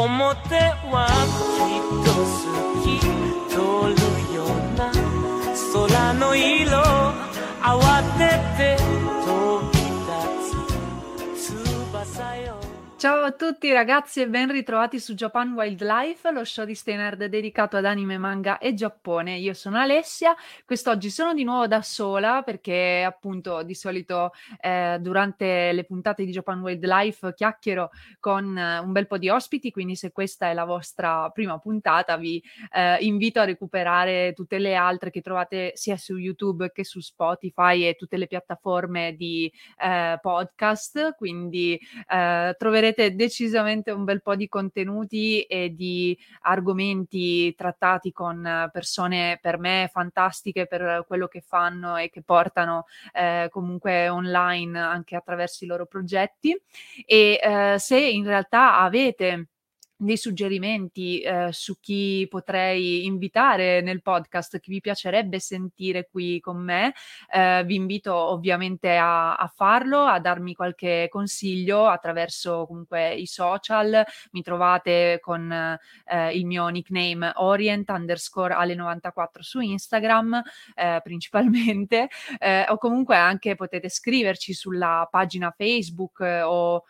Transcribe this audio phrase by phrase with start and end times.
[0.00, 0.56] 表
[0.90, 1.06] は
[1.60, 2.48] きっと透
[2.82, 2.98] き
[3.50, 3.56] 通
[3.92, 4.00] る
[4.34, 4.90] ような
[5.74, 6.80] 空の色
[7.60, 9.09] 慌てて
[13.00, 17.24] Ciao a tutti ragazzi e ben ritrovati su Japan Wildlife, lo show di Stay Nerd
[17.24, 19.38] dedicato ad anime, manga e Giappone.
[19.38, 25.72] Io sono Alessia, quest'oggi sono di nuovo da sola perché appunto di solito eh, durante
[25.72, 30.12] le puntate di Japan Wildlife chiacchiero con eh, un bel po' di ospiti, quindi se
[30.12, 35.22] questa è la vostra prima puntata vi eh, invito a recuperare tutte le altre che
[35.22, 39.50] trovate sia su YouTube che su Spotify e tutte le piattaforme di
[39.82, 47.54] eh, podcast, quindi eh, troverete troverete decisamente un bel po' di contenuti e di argomenti
[47.54, 54.08] trattati con persone per me fantastiche per quello che fanno e che portano eh, comunque
[54.08, 56.56] online anche attraverso i loro progetti.
[57.06, 59.46] E eh, se in realtà avete
[60.00, 66.56] dei suggerimenti eh, su chi potrei invitare nel podcast, chi vi piacerebbe sentire qui con
[66.56, 66.94] me,
[67.30, 74.02] eh, vi invito ovviamente a, a, farlo, a darmi qualche consiglio attraverso comunque i social.
[74.32, 80.42] Mi trovate con eh, il mio nickname orient underscore ale94 su Instagram
[80.74, 82.08] eh, principalmente,
[82.38, 86.84] eh, o comunque anche potete scriverci sulla pagina Facebook eh, o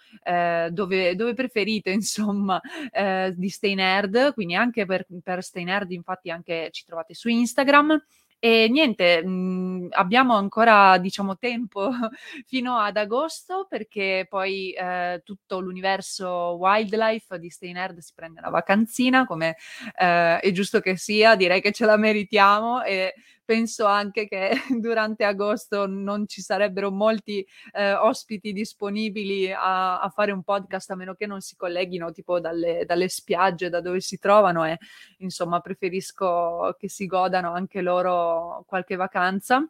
[0.71, 2.61] dove, dove preferite, insomma
[3.01, 7.29] eh, di Stay Nerd, quindi anche per, per Stay Nerd, infatti anche ci trovate su
[7.29, 7.99] Instagram.
[8.43, 11.91] E niente, mh, mhmm, abbiamo ancora diciamo tempo
[12.47, 18.51] fino ad agosto perché poi eh, tutto l'universo wildlife di Stay Nerd si prende una
[18.51, 19.57] vacanzina, come
[19.99, 23.15] eh, è giusto che sia, direi che ce la meritiamo e
[23.51, 30.31] penso anche che durante agosto non ci sarebbero molti eh, ospiti disponibili a, a, fare
[30.31, 34.19] un podcast a meno che non si colleghino tipo dalle, dalle spiagge da dove si
[34.21, 34.79] trovano e
[35.19, 39.69] insomma preferisco che si godano anche loro qualche vacanza.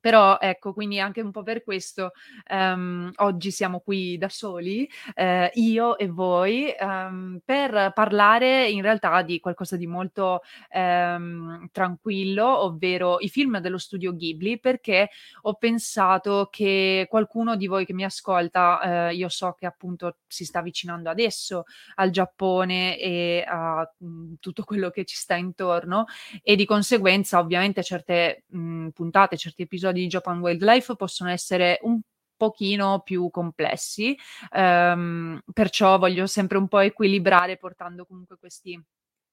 [0.00, 2.12] Però ecco, quindi anche un po' per questo
[2.46, 9.22] ehm, oggi siamo qui da soli, eh, io e voi, ehm, per parlare in realtà
[9.22, 15.10] di qualcosa di molto ehm, tranquillo, ovvero i film dello studio Ghibli, perché
[15.42, 20.44] ho pensato che qualcuno di voi che mi ascolta, eh, io so che appunto si
[20.44, 21.64] sta avvicinando adesso
[21.96, 26.04] al Giappone e a mhmm, tutto quello che ci sta intorno
[26.42, 31.78] e di conseguenza ovviamente certe mh, mhmm, puntate, certi episodi di Japan Wildlife possono essere
[31.82, 32.00] un
[32.36, 34.16] pochino più complessi,
[34.52, 38.80] ehm, perciò voglio sempre un po' equilibrare portando comunque questi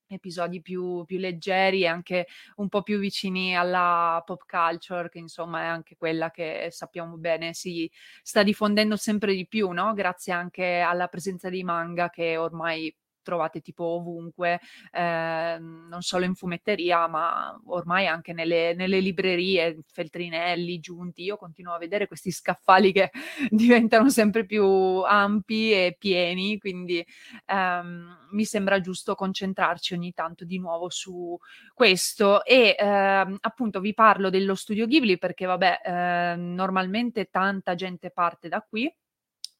[0.07, 2.27] episodi più, più, leggeri e anche
[2.57, 7.53] un po' più vicini alla pop culture, che insomma è anche quella che sappiamo bene
[7.53, 7.89] si
[8.21, 9.93] sta diffondendo sempre di più, no?
[9.93, 12.95] Grazie anche alla presenza dei manga che ormai
[13.25, 20.79] trovate tipo ovunque, eh, non solo in fumetteria, ma ormai anche nelle, nelle, librerie, feltrinelli
[20.79, 21.23] giunti.
[21.23, 23.09] Io continuo a vedere questi scaffali che
[23.49, 27.03] diventano sempre più ampi e pieni, quindi
[27.47, 31.37] ehm, mi sembra giusto concentrarci ogni tanto di nuovo su
[31.73, 32.45] questo.
[32.45, 38.47] E ehm, appunto vi parlo dello studio Ghibli perché, vabbè, eh, normalmente tanta gente parte
[38.49, 38.93] da qui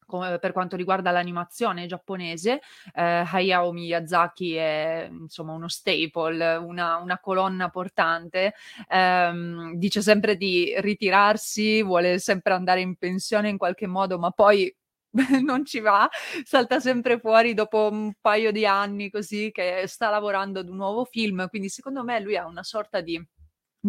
[0.06, 2.60] per quanto riguarda l'animazione giapponese,
[2.94, 8.54] eh, Hayao Miyazaki è insomma uno staple, una, una colonna portante,
[8.88, 14.74] ehm, dice sempre di ritirarsi, vuole sempre andare in pensione in qualche modo, ma poi
[15.44, 16.08] non ci va,
[16.44, 21.04] salta sempre fuori dopo un paio di anni così che sta lavorando ad un nuovo
[21.04, 23.22] film, quindi secondo me lui ha una sorta di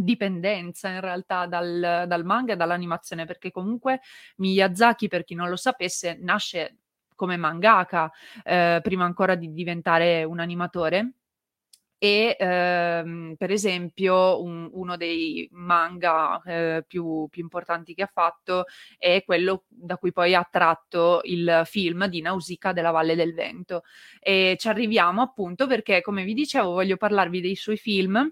[0.04, 4.02] dipendenza in realtà dal, dal manga e dall'animazione, perché comunque
[4.38, 6.78] Miyazaki, per chi non lo sapesse, nasce
[7.16, 8.12] come mangaka,
[8.44, 11.14] eh, prima ancora di diventare un animatore.
[12.00, 18.66] E ehm, per esempio un, uno dei manga eh, più, più, importanti che ha fatto
[19.00, 23.82] è quello da cui poi ha tratto il film di Nausicaa della Valle del Vento.
[24.20, 28.32] E ci arriviamo appunto perché come vi dicevo voglio parlarvi dei suoi film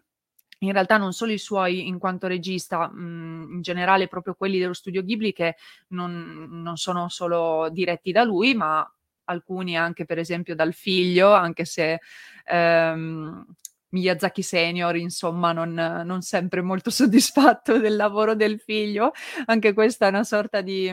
[0.66, 4.60] in realtà non solo i suoi in quanto regista, mh, mhmm, in generale proprio quelli
[4.60, 5.56] dello studio Ghibli che
[5.90, 8.88] non, non sono solo diretti da lui, ma
[9.26, 12.00] alcuni anche per esempio dal figlio, anche se
[12.46, 13.46] ehm,
[13.90, 19.12] Miyazaki Senior, insomma, non, non, sempre molto soddisfatto del lavoro del figlio.
[19.46, 20.92] Anche questa è una sorta di,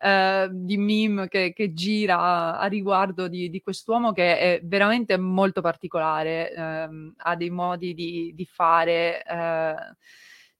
[0.00, 5.60] eh, di meme che, che gira a, riguardo di, di, quest'uomo che è veramente molto
[5.60, 9.22] particolare, eh, ha dei modi di, di fare.
[9.22, 9.74] Eh,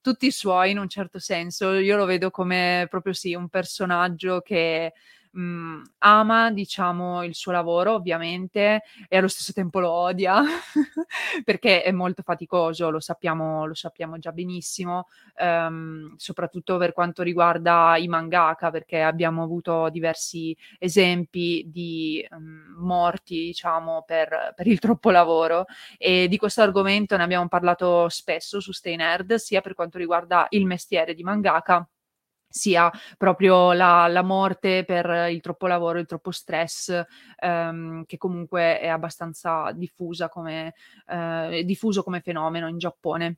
[0.01, 4.93] tutti suoi in un certo senso, io lo vedo come proprio sì, un personaggio che
[5.31, 10.41] mh, mhmm, ama, diciamo, il suo lavoro ovviamente e allo stesso tempo lo odia
[11.43, 17.95] perché è molto faticoso, lo sappiamo, lo sappiamo già benissimo, ehm, soprattutto per quanto riguarda
[17.97, 25.09] i mangaka, perché abbiamo avuto diversi esempi di um, morti, diciamo, per, per il troppo
[25.11, 25.65] lavoro
[25.97, 30.47] e di questo argomento ne abbiamo parlato spesso su Stay Nerd, sia per quanto riguarda
[30.49, 31.87] il mestiere di mangaka
[32.49, 37.03] sia proprio la, la, morte per il troppo lavoro, il troppo stress,
[37.39, 40.73] ehm, che comunque è abbastanza diffusa come,
[41.07, 43.37] eh, diffuso come fenomeno in Giappone.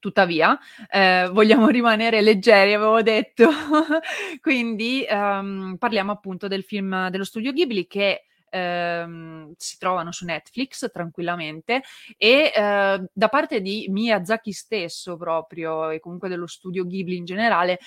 [0.00, 0.58] Tuttavia,
[0.90, 3.50] eh, vogliamo rimanere leggeri, avevo detto,
[4.40, 10.90] quindi ehm, parliamo appunto del film dello studio Ghibli che ehm, si trovano su Netflix
[10.90, 11.82] tranquillamente
[12.16, 17.78] e eh, da parte di Miyazaki stesso proprio e comunque dello studio Ghibli in generale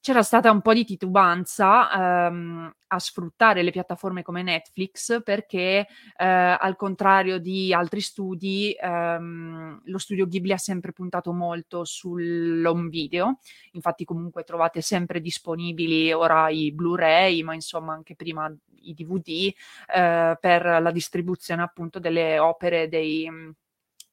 [0.00, 5.86] c'era stata un po' di titubanza ehm, a sfruttare le piattaforme come Netflix perché
[6.16, 12.88] eh, al contrario di altri studi ehm, lo studio Ghibli ha sempre puntato molto sull'home
[12.88, 13.38] video.
[13.72, 18.50] Infatti comunque trovate sempre disponibili ora i Blu-ray ma insomma anche prima
[18.82, 19.52] i DVD
[19.94, 23.28] eh, per la distribuzione appunto delle opere dei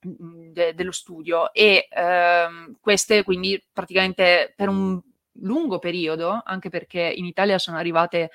[0.01, 1.53] de, dello studio.
[1.53, 4.99] E ehm, queste quindi praticamente per un
[5.41, 8.31] lungo periodo, anche perché in Italia sono arrivate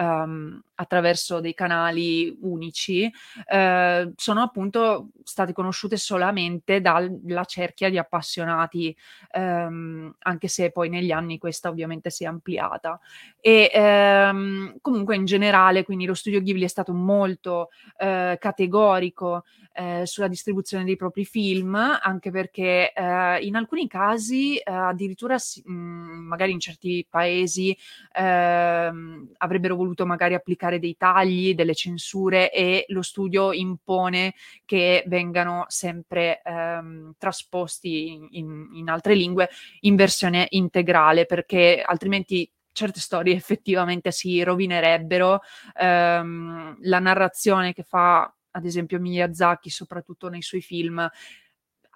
[0.00, 3.10] um, attraverso dei canali unici,
[3.46, 8.96] eh, sono appunto state conosciute solamente dalla cerchia di appassionati,
[9.32, 12.98] ehm, anche se poi negli anni questa ovviamente si è ampliata.
[13.40, 20.02] E ehm, comunque in generale, quindi lo studio Ghibli è stato molto eh, categorico eh,
[20.06, 26.43] sulla distribuzione dei propri film, anche perché eh, in alcuni casi eh, addirittura mh, magari
[26.52, 27.76] in certi paesi
[28.12, 35.64] ehm, avrebbero voluto magari applicare dei tagli, delle censure e lo studio impone che vengano
[35.68, 39.48] sempre ehm, trasposti in, in, in altre lingue
[39.80, 45.40] in versione integrale perché altrimenti certe storie effettivamente si rovinerebbero.
[45.80, 51.08] Um, la narrazione che fa ad esempio Miyazaki, soprattutto nei suoi film,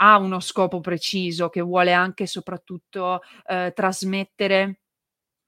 [0.01, 4.81] ha uno scopo preciso che vuole anche e soprattutto eh, trasmettere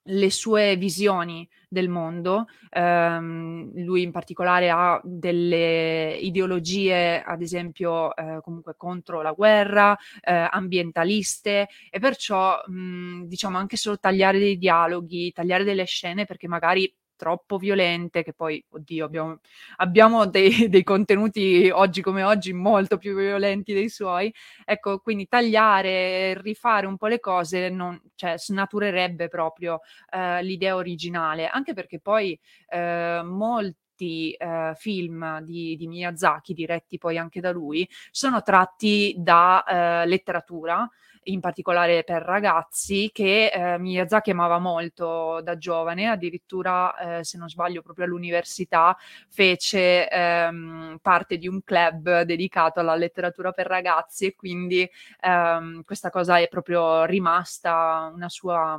[0.05, 2.47] le sue visioni del mondo.
[2.73, 10.49] Um, lui in particolare ha delle ideologie, ad esempio, eh, comunque contro la guerra, eh,
[10.51, 16.93] ambientaliste e perciò, mh, diciamo, anche solo tagliare dei dialoghi, tagliare delle scene perché magari
[17.21, 19.41] troppo violente, che poi, oddio, abbiamo,
[19.77, 24.33] abbiamo dei, dei, contenuti oggi come oggi molto più violenti dei suoi.
[24.65, 31.47] Ecco, quindi tagliare, rifare un po' le cose, non, cioè, snaturerebbe proprio eh, l'idea originale,
[31.47, 37.87] anche perché poi eh, molti eh, film di, di, Miyazaki, diretti poi anche da lui,
[38.11, 39.63] sono tratti da
[40.03, 40.89] eh, letteratura
[41.25, 47.49] in particolare per ragazzi, che eh, Miyazaki amava molto da giovane, addirittura, eh, se non
[47.49, 48.97] sbaglio, proprio all'università
[49.29, 54.89] fece ehm, parte di un club dedicato alla letteratura per ragazzi e quindi
[55.21, 58.79] ehm, questa cosa è proprio rimasta una sua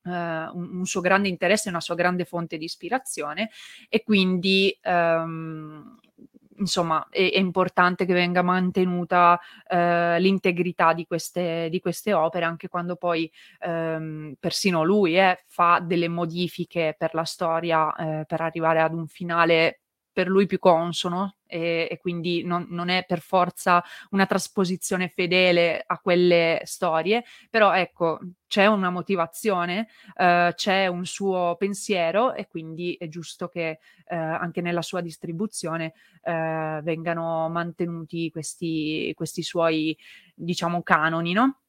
[0.00, 3.50] Uh, un, un, suo grande interesse, una sua grande fonte di ispirazione
[3.90, 5.98] e quindi um,
[6.58, 9.38] insomma è, è, importante che venga mantenuta
[9.68, 15.80] eh, l'integrità di queste, di queste, opere, anche quando poi ehm, persino lui eh, fa
[15.82, 19.80] delle modifiche per la storia eh, per arrivare ad un finale
[20.18, 25.80] per lui più consono e, e quindi non, non, è per forza una trasposizione fedele
[25.86, 32.96] a quelle storie, però ecco, c'è una motivazione, eh, c'è un suo pensiero e quindi
[32.98, 35.92] è giusto che eh, anche nella sua distribuzione
[36.24, 39.96] eh, vengano mantenuti questi, questi suoi,
[40.34, 41.60] diciamo, canoni, no?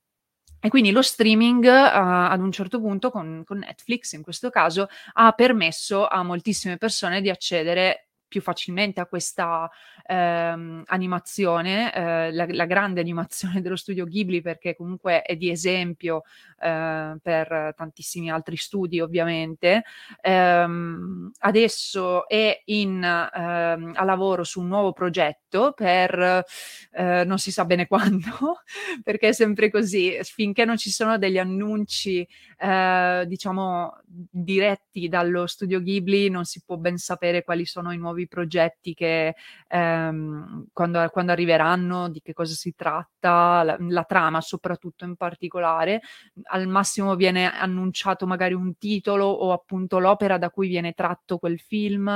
[0.59, 4.89] E quindi lo streaming uh, ad un certo punto con, con, Netflix, in questo caso,
[5.13, 9.69] ha permesso a moltissime persone di accedere più facilmente a questa
[10.05, 16.23] ehm, animazione, eh, la, la, grande animazione dello studio Ghibli, perché comunque è di esempio
[16.61, 19.83] eh, per tantissimi altri studi, ovviamente.
[20.21, 26.45] Ehm, adesso è in, ehm, a lavoro su un nuovo progetto per
[26.91, 28.61] eh, non si sa bene quando,
[29.03, 32.27] perché è sempre così, finché non ci sono degli annunci,
[32.57, 38.27] eh, diciamo, diretti dallo studio Ghibli, non si può ben sapere quali sono i nuovi
[38.27, 39.35] progetti che
[39.67, 46.01] ehm, quando, quando, arriveranno, di che cosa si tratta, la, la, trama soprattutto in particolare.
[46.51, 51.59] Al massimo viene annunciato magari un titolo o appunto l'opera da cui viene tratto quel
[51.59, 52.07] film,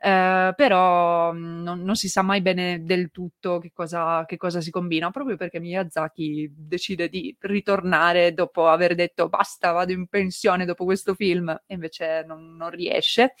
[0.00, 4.60] eh, però mm, non, non, si sa mai bene del tutto che cosa, che cosa
[4.60, 10.64] si combina, proprio perché Miyazaki decide di ritornare dopo aver detto basta, vado in pensione
[10.64, 13.34] dopo questo film, e invece non, non riesce.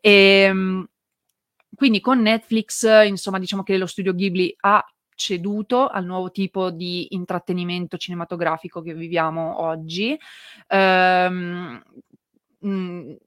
[0.00, 0.10] E,
[0.48, 0.88] ehm,
[1.74, 7.14] quindi con Netflix, insomma, diciamo che lo studio Ghibli ha ceduto al nuovo tipo di
[7.14, 10.18] intrattenimento cinematografico che viviamo oggi.
[10.68, 11.82] Ehm,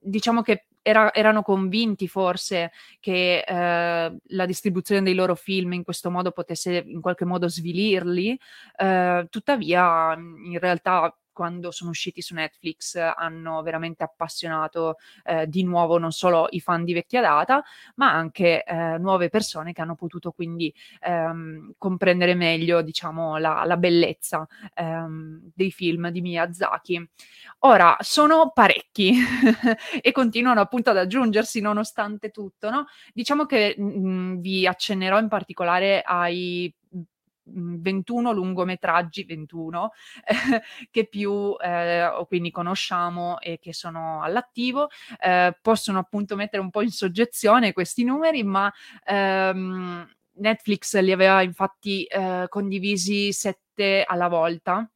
[0.01, 6.09] diciamo che era, erano convinti forse che eh, la distribuzione dei loro film in questo
[6.11, 8.37] modo potesse in qualche modo svilirli,
[8.77, 15.97] eh, tuttavia in realtà quando sono usciti su Netflix hanno veramente appassionato eh, di nuovo
[15.97, 17.63] non solo i fan di vecchia data,
[17.95, 23.77] ma anche eh, nuove persone che hanno potuto quindi ehm, comprendere meglio, diciamo, la, la
[23.77, 27.09] bellezza ehm, dei film di Miyazaki.
[27.59, 29.13] Ora, sono parecchi
[30.01, 32.87] e continuano appunto ad aggiungersi nonostante tutto, no?
[33.13, 36.73] Diciamo che mh, mm, vi accennerò in particolare ai
[37.53, 39.91] 21 lungometraggi, 21,
[40.25, 40.33] eh,
[40.91, 44.89] che più eh, quindi conosciamo e che sono all'attivo.
[45.19, 48.71] Eh, possono appunto mettere un po' in soggezione questi numeri, ma
[49.05, 54.89] ehm, Netflix li aveva infatti eh, condivisi sette alla volta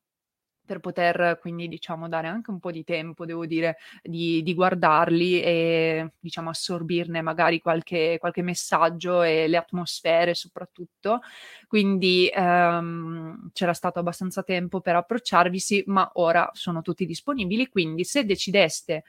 [0.66, 5.42] per poter quindi diciamo dare anche un po' di tempo, devo dire, di, di guardarli
[5.42, 11.22] e diciamo assorbirne magari qualche, qualche, messaggio e le atmosfere soprattutto.
[11.68, 17.68] Quindi ehm, c'era stato abbastanza tempo per approcciarvisi, ma ora sono tutti disponibili.
[17.68, 19.04] Quindi se decideste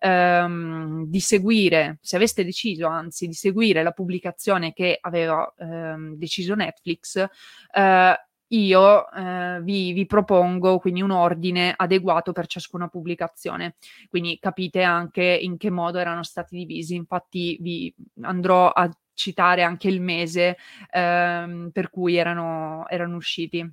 [0.00, 6.54] ehm, di seguire, se aveste deciso anzi di seguire la pubblicazione che aveva ehm, deciso
[6.54, 7.24] Netflix,
[7.72, 13.76] eh, io eh, vi, vi, propongo quindi un ordine adeguato per ciascuna pubblicazione.
[14.08, 16.94] Quindi capite anche in che modo erano stati divisi.
[16.94, 20.56] Infatti vi andrò a citare anche il mese
[20.90, 23.68] ehm, per cui erano, erano usciti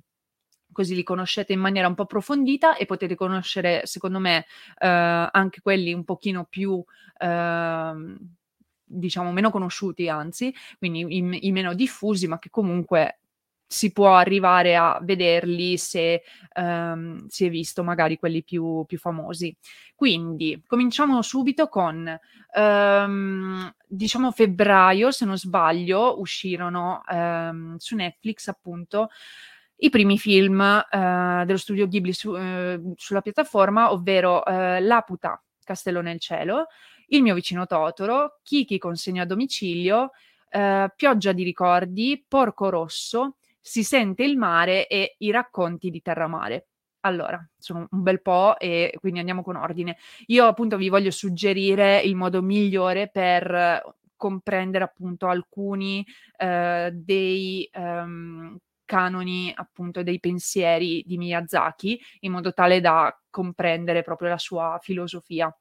[0.72, 4.44] così li conoscete in maniera un po' approfondita e potete conoscere, secondo me,
[4.78, 6.84] eh, anche quelli un pochino più,
[7.18, 7.94] eh,
[8.84, 13.20] diciamo, meno conosciuti, anzi, quindi i, i, meno diffusi, ma che comunque
[13.66, 16.22] si può arrivare a vederli se
[16.54, 19.54] um, si è visto magari quelli più, più, famosi.
[19.94, 22.18] Quindi cominciamo subito con,
[22.54, 29.08] um, diciamo, febbraio, se non sbaglio, uscirono um, su Netflix appunto
[29.78, 36.00] i primi film uh, dello studio Ghibli su, uh, sulla piattaforma, ovvero uh, Laputa, Castello
[36.00, 36.68] nel cielo,
[37.08, 40.12] Il mio vicino Totoro, Kiki consegna a domicilio,
[40.96, 46.68] Pioggia di ricordi, Porco Rosso, si sente il mare e i racconti di Terramare.
[47.00, 49.96] Allora, sono un bel po' e quindi andiamo con ordine.
[50.26, 56.06] Io appunto vi voglio suggerire il modo migliore per comprendere appunto alcuni
[56.38, 64.28] eh, dei um, canoni appunto dei pensieri di Miyazaki in modo tale da comprendere proprio
[64.28, 65.52] la sua filosofia.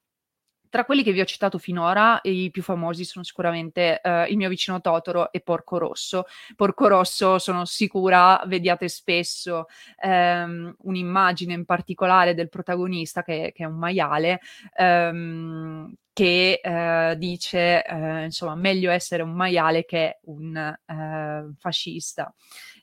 [0.69, 4.49] Tra quelli che vi ho citato finora, i più famosi sono sicuramente uh, Il mio
[4.49, 6.25] vicino Totoro e Porco Rosso.
[6.55, 9.67] Porco Rosso, sono sicura, vediate spesso
[10.03, 14.39] um, un'immagine in particolare del protagonista, che, che è un maiale,
[14.77, 22.33] um, che eh, dice eh, insomma meglio essere un maiale che un eh, fascista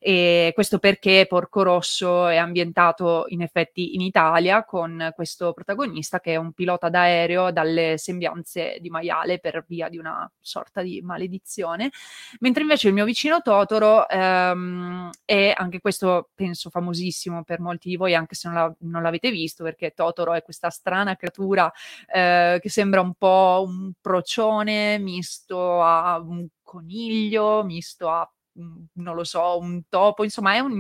[0.05, 6.33] e questo perché Porco Rosso è ambientato in effetti in Italia con questo protagonista che
[6.33, 11.93] è un pilota d'aereo dalle sembianze di maiale per via di una sorta di maledizione,
[12.41, 17.97] mentre invece il mio vicino Totoro ehm, è anche questo penso famosissimo per molti di
[17.97, 21.73] voi anche se non, la, non l'avete visto perché Totoro è questa strana creatura
[22.13, 29.25] eh, che sembra un po' un procione misto a un coniglio, misto a non lo
[29.25, 30.73] so, un topo, insomma è un,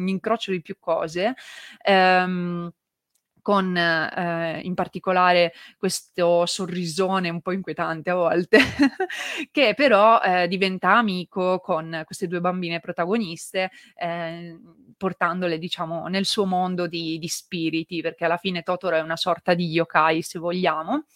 [0.00, 1.34] un incrocio di più cose.
[1.82, 2.70] Ehm,
[3.42, 8.58] con eh, in particolare questo sorrisone un po' inquietante a volte,
[9.50, 14.58] che però eh, diventa amico con queste due bambine protagoniste, eh,
[14.96, 19.54] portandole, diciamo, nel suo mondo di, di, spiriti, perché alla fine Totoro è una sorta
[19.54, 21.06] di yokai, se vogliamo.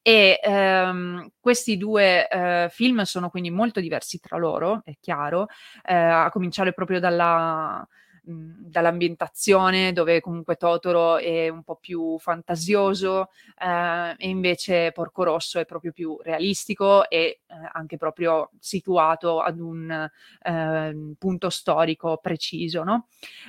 [0.00, 5.48] E ehm, questi due eh, film sono quindi molto diversi tra loro, è chiaro,
[5.84, 7.86] eh, a cominciare proprio dalla
[8.26, 13.28] dall'ambientazione dove comunque Totoro è un po' più fantasioso
[13.58, 19.60] eh, e invece Porco Rosso è proprio più realistico e eh, anche proprio situato ad
[19.60, 20.10] un
[20.42, 22.82] eh, punto storico preciso.
[22.82, 23.08] No?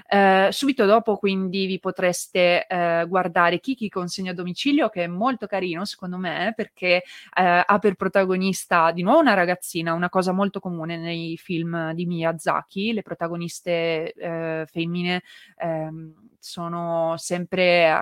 [0.09, 5.47] Eh, subito dopo quindi vi potreste eh, guardare Kiki consegna a domicilio che è molto
[5.47, 7.03] carino secondo me perché
[7.35, 12.05] eh, ha per protagonista di nuovo una ragazzina, una cosa molto comune nei film di
[12.05, 14.13] Miyazaki, le protagoniste
[14.65, 15.23] femmine
[15.57, 17.99] ehm, sono sempre eh,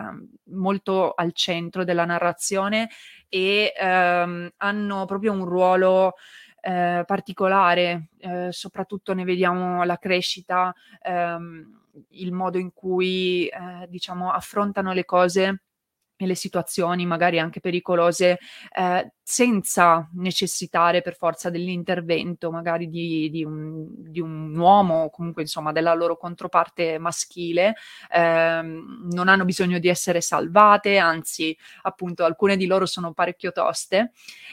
[0.51, 2.89] molto al centro della narrazione
[3.29, 6.13] e ehm, hanno proprio un ruolo
[6.61, 14.31] eh, particolare, eh, soprattutto ne vediamo la crescita, ehm, il modo in cui eh, diciamo
[14.31, 15.61] affrontano le cose
[16.15, 18.39] e le situazioni magari anche pericolose
[18.75, 25.43] eh, senza necessitare per forza dell'intervento magari di, di, un, di, un, uomo o comunque
[25.43, 27.75] insomma della loro controparte maschile,
[28.11, 34.11] ehm, non hanno bisogno di essere salvate, anzi appunto alcune di loro sono parecchio toste.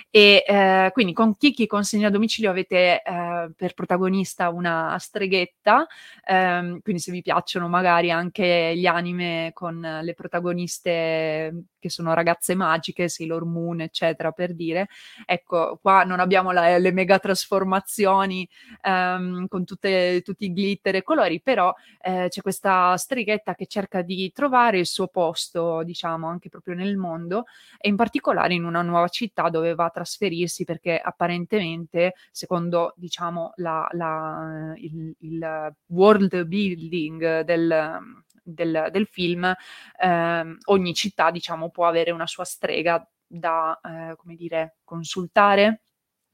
[0.08, 5.86] E eh, quindi con Kiki consegna a domicilio avete eh, per protagonista una streghetta,
[6.24, 12.54] ehm, quindi se vi piacciono magari anche gli anime con le protagoniste che sono ragazze
[12.54, 14.88] magiche, Sailor Moon eccetera per dire.
[15.24, 18.48] Ecco, qua non abbiamo la, le mega trasformazioni
[18.82, 24.02] um, con tutte, tutti i glitter e colori, però eh, c'è questa strighetta che cerca
[24.02, 27.44] di trovare il suo posto, diciamo, anche proprio nel mondo
[27.78, 33.52] e in particolare in una nuova città dove va a trasferirsi perché apparentemente, secondo, diciamo,
[33.56, 41.86] la, la, il, il world building del del, del film, eh, ogni città, diciamo, può
[41.86, 45.82] avere una sua strega da, eh, come dire, consultare.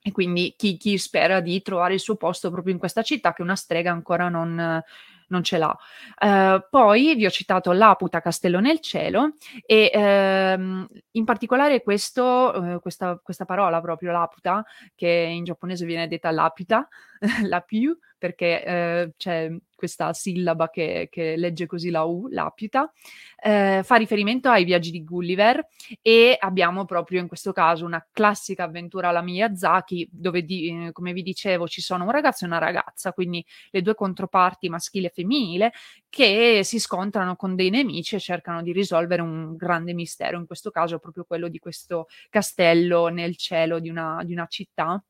[0.00, 3.42] E quindi chi, chi, spera di trovare il suo posto proprio in questa città che
[3.42, 4.82] una strega ancora non,
[5.28, 5.76] non ce l'ha.
[6.20, 9.32] Uh, poi vi ho citato Laputa Castello nel cielo
[9.64, 16.08] e uh, in particolare questo, uh, questa, questa, parola proprio Laputa, che in giapponese viene
[16.08, 16.86] detta Lapita,
[17.48, 22.90] la più, perché eh, c'è questa sillaba che, che, legge così la U, lapita,
[23.36, 25.68] eh, fa riferimento ai viaggi di Gulliver
[26.00, 31.22] e abbiamo proprio in questo caso una classica avventura alla Miyazaki dove, di, come vi
[31.22, 35.72] dicevo, ci sono un ragazzo e una ragazza, quindi le due controparti maschile e femminile
[36.08, 40.70] che si scontrano con dei nemici e cercano di risolvere un grande mistero, in questo
[40.70, 45.02] caso proprio quello di questo castello nel cielo di una, di una città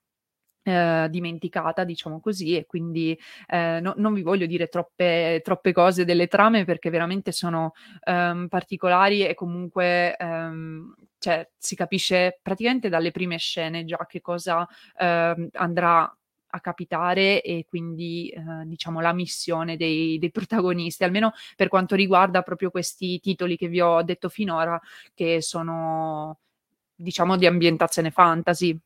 [0.67, 6.05] eh, dimenticata, diciamo così, e quindi eh, no, non vi voglio dire troppe, troppe, cose
[6.05, 13.13] delle trame perché veramente sono ehm, particolari e comunque ehm, cioè, si capisce praticamente dalle
[13.13, 14.67] prime scene già che cosa
[14.99, 16.13] ehm, andrà
[16.49, 22.43] a capitare e quindi eh, diciamo la missione dei, dei, protagonisti, almeno per quanto riguarda
[22.43, 24.81] proprio questi titoli che vi ho detto finora,
[25.15, 26.39] che sono
[26.93, 28.77] diciamo di ambientazione fantasy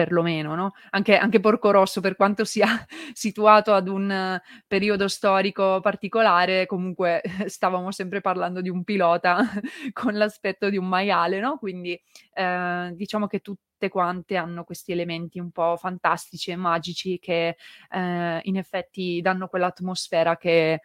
[0.00, 0.72] perlomeno, no?
[0.90, 2.66] Anche, anche Porco Rosso, per quanto sia
[3.12, 9.44] situato ad un uh, periodo storico particolare, comunque stavamo sempre parlando di un pilota
[9.92, 11.58] con l'aspetto di un maiale, no?
[11.58, 12.00] Quindi
[12.32, 17.56] eh, diciamo che tutte quante hanno questi elementi un po' fantastici e magici che
[17.90, 20.80] eh, in effetti danno quell'atmosfera che,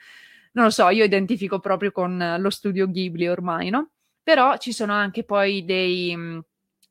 [0.53, 3.91] non lo so, io identifico proprio con lo studio Ghibli ormai, no?
[4.21, 6.43] Però ci sono anche poi dei uh,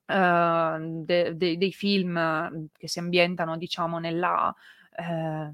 [0.06, 4.54] de- de- dei film che si ambientano, diciamo, nella
[4.96, 5.52] eh,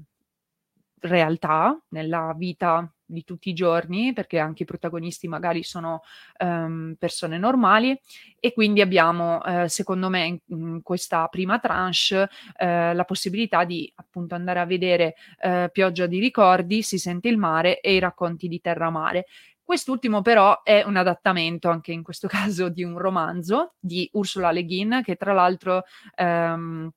[1.01, 6.01] realtà, nella vita di tutti i giorni, perché anche i protagonisti magari sono
[6.39, 7.99] um, persone normali
[8.39, 13.91] e quindi abbiamo, eh, secondo me, in, in, questa prima tranche eh, la possibilità di
[13.95, 18.47] appunto andare a vedere eh, Pioggia di ricordi, Si sente il mare e i racconti
[18.47, 19.25] di Terra Mare.
[19.71, 24.65] Quest'ultimo però è un adattamento anche in questo caso di un romanzo di Ursula Le
[24.65, 26.91] Guin che tra l'altro ehm,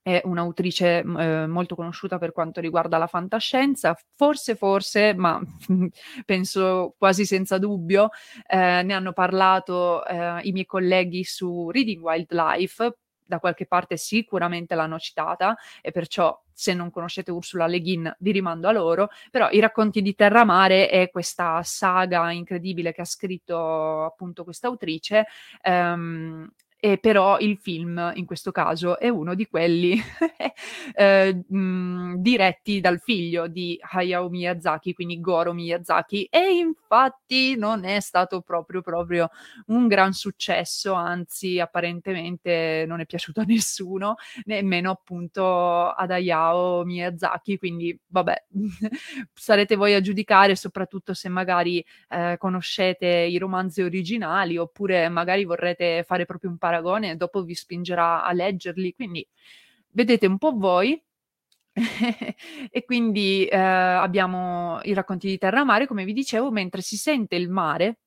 [0.00, 5.42] è un'autrice eh, molto conosciuta per quanto riguarda la fantascienza, forse, forse, ma
[6.24, 8.10] penso quasi senza dubbio,
[8.46, 14.76] eh, ne hanno parlato eh, i miei colleghi su Reading Wildlife, da qualche parte sicuramente
[14.76, 19.48] l'hanno citata e perciò se non conoscete Ursula Le Guin vi rimando a loro, però
[19.50, 25.24] I racconti di Terra Mare è questa saga incredibile che ha scritto appunto questa autrice
[25.62, 26.46] ehm,
[26.80, 30.00] e però il film in questo caso è uno di quelli
[30.94, 38.00] eh, mh, diretti dal figlio di Hayao Miyazaki, quindi Goro Miyazaki, e infatti non è
[38.00, 39.28] stato proprio, proprio
[39.66, 44.14] un gran successo, anzi apparentemente non è piaciuto a nessuno,
[44.44, 48.44] nemmeno appunto ad Hayao Miyazaki, quindi vabbè,
[49.34, 56.04] sarete voi a giudicare, soprattutto se magari eh, conoscete i romanzi originali oppure magari vorrete
[56.06, 59.26] fare proprio un paragone paragone dopo vi spingerà a leggerli, quindi
[59.90, 61.02] vedete un po' voi.
[62.70, 67.36] e quindi eh, abbiamo i racconti di terra mare, come vi dicevo, mentre si sente
[67.36, 68.00] il mare,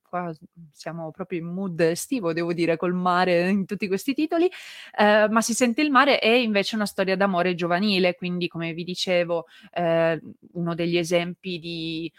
[0.71, 4.49] siamo proprio in mood estivo, devo dire, col mare in tutti questi titoli,
[4.97, 8.83] eh, ma si sente il mare è invece una storia d'amore giovanile, quindi come vi
[8.83, 10.21] dicevo, eh,
[10.53, 12.11] uno degli esempi di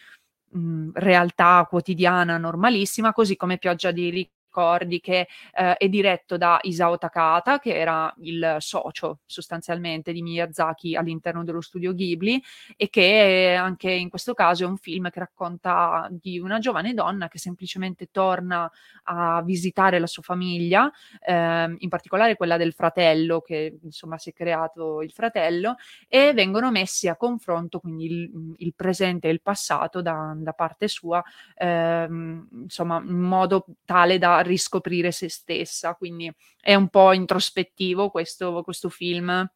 [0.51, 4.11] mh, mm, realtà quotidiana normalissima, così come Pioggia di
[4.55, 10.95] ricordi che eh, è diretto da Isao Takata, che era il socio sostanzialmente di Miyazaki
[10.95, 12.41] all'interno dello studio Ghibli
[12.77, 17.27] e che anche in questo caso è un film che racconta di una giovane donna
[17.27, 18.71] che semplicemente torna
[19.05, 20.91] a visitare la sua famiglia,
[21.21, 26.71] eh, in particolare quella del fratello, che insomma si è creato il fratello, e vengono
[26.71, 31.23] messi a confronto quindi il, il presente e il passato da, da parte sua,
[31.57, 38.63] eh, insomma in modo tale da riscoprire se stessa, quindi è un po' introspettivo questo,
[38.63, 39.47] questo film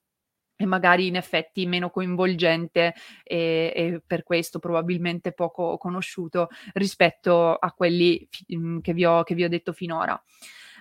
[0.61, 7.73] e magari in effetti meno coinvolgente e, e, per questo probabilmente poco conosciuto rispetto a
[7.73, 10.21] quelli fi- mm, che, vi ho, che vi ho detto finora.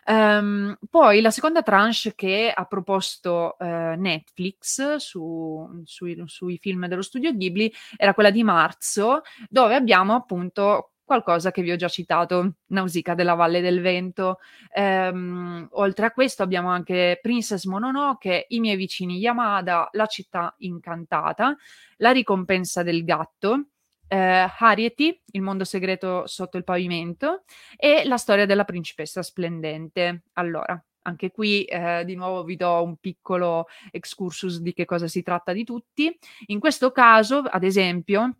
[0.10, 7.02] Um, poi la seconda tranche che ha proposto uh, Netflix su, sui, sui film dello
[7.02, 12.58] studio Ghibli era quella di marzo, dove abbiamo appunto qualcosa che vi ho già citato,
[12.68, 14.40] Nausicaa della Valle del Vento.
[14.74, 21.56] Ehm, oltre a questo abbiamo anche Princess Mononoke, I miei vicini Yamada, La città incantata,
[21.98, 23.70] La ricompensa del gatto,
[24.10, 27.44] eh, Ariety, Il mondo segreto sotto il pavimento
[27.78, 30.24] e La storia della principessa splendente.
[30.34, 35.24] Allora, anche qui eh, di nuovo vi do un piccolo excursus di che cosa si
[35.24, 36.14] tratta di tutti.
[36.48, 38.40] In questo caso, ad esempio,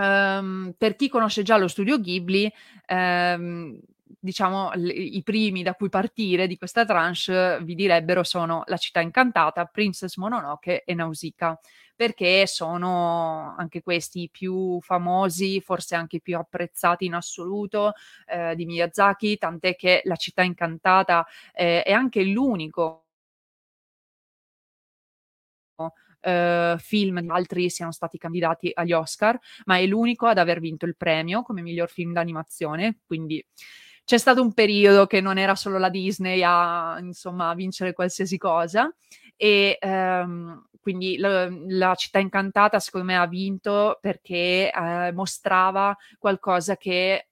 [0.00, 2.50] Um, per chi conosce già lo studio Ghibli,
[2.88, 3.78] um,
[4.18, 9.00] diciamo l- i primi da cui partire di questa tranche vi direbbero sono La città
[9.00, 11.58] incantata, Princess Mononoke e Nausicaa,
[11.96, 17.92] perché sono anche questi i più famosi, forse anche i più apprezzati in assoluto
[18.26, 23.04] eh, di Miyazaki, tant'è che La città incantata eh, è anche l'unico
[26.20, 30.86] eh, film di altri siano stati candidati agli Oscar, ma è l'unico ad aver vinto
[30.86, 33.44] il premio come miglior film d'animazione, quindi
[34.04, 38.38] c'è stato un periodo che non era solo la Disney a, insomma, a vincere qualsiasi
[38.38, 38.92] cosa
[39.36, 46.76] e ehm, quindi la, la, città incantata secondo me ha vinto perché eh, mostrava qualcosa
[46.76, 47.28] che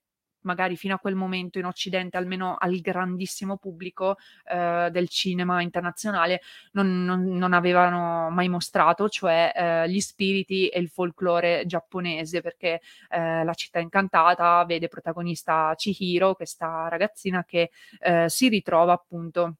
[0.48, 4.16] magari fino a quel momento in Occidente, almeno al grandissimo pubblico
[4.50, 6.40] eh, del cinema internazionale,
[6.72, 12.80] non, non, non, avevano mai mostrato, cioè eh, gli spiriti e il folklore giapponese, perché
[13.10, 19.56] eh, la città incantata vede protagonista Chihiro, questa ragazzina che eh, si ritrova appunto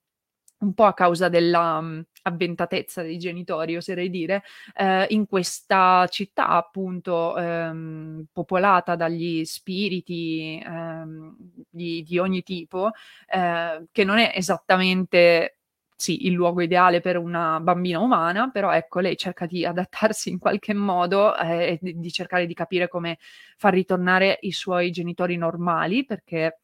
[0.60, 4.42] un po' a causa della um, avventatezza dei genitori, oserei dire,
[4.74, 11.36] eh, in questa città appunto ehm, popolata dagli spiriti ehm,
[11.70, 12.90] di, di, ogni tipo,
[13.28, 15.58] eh, che non è esattamente
[16.00, 20.38] sì, il luogo ideale per una bambina umana, però ecco, lei cerca di adattarsi in
[20.38, 23.18] qualche modo eh, e di, di cercare di capire come
[23.56, 26.60] far ritornare i suoi genitori normali, perché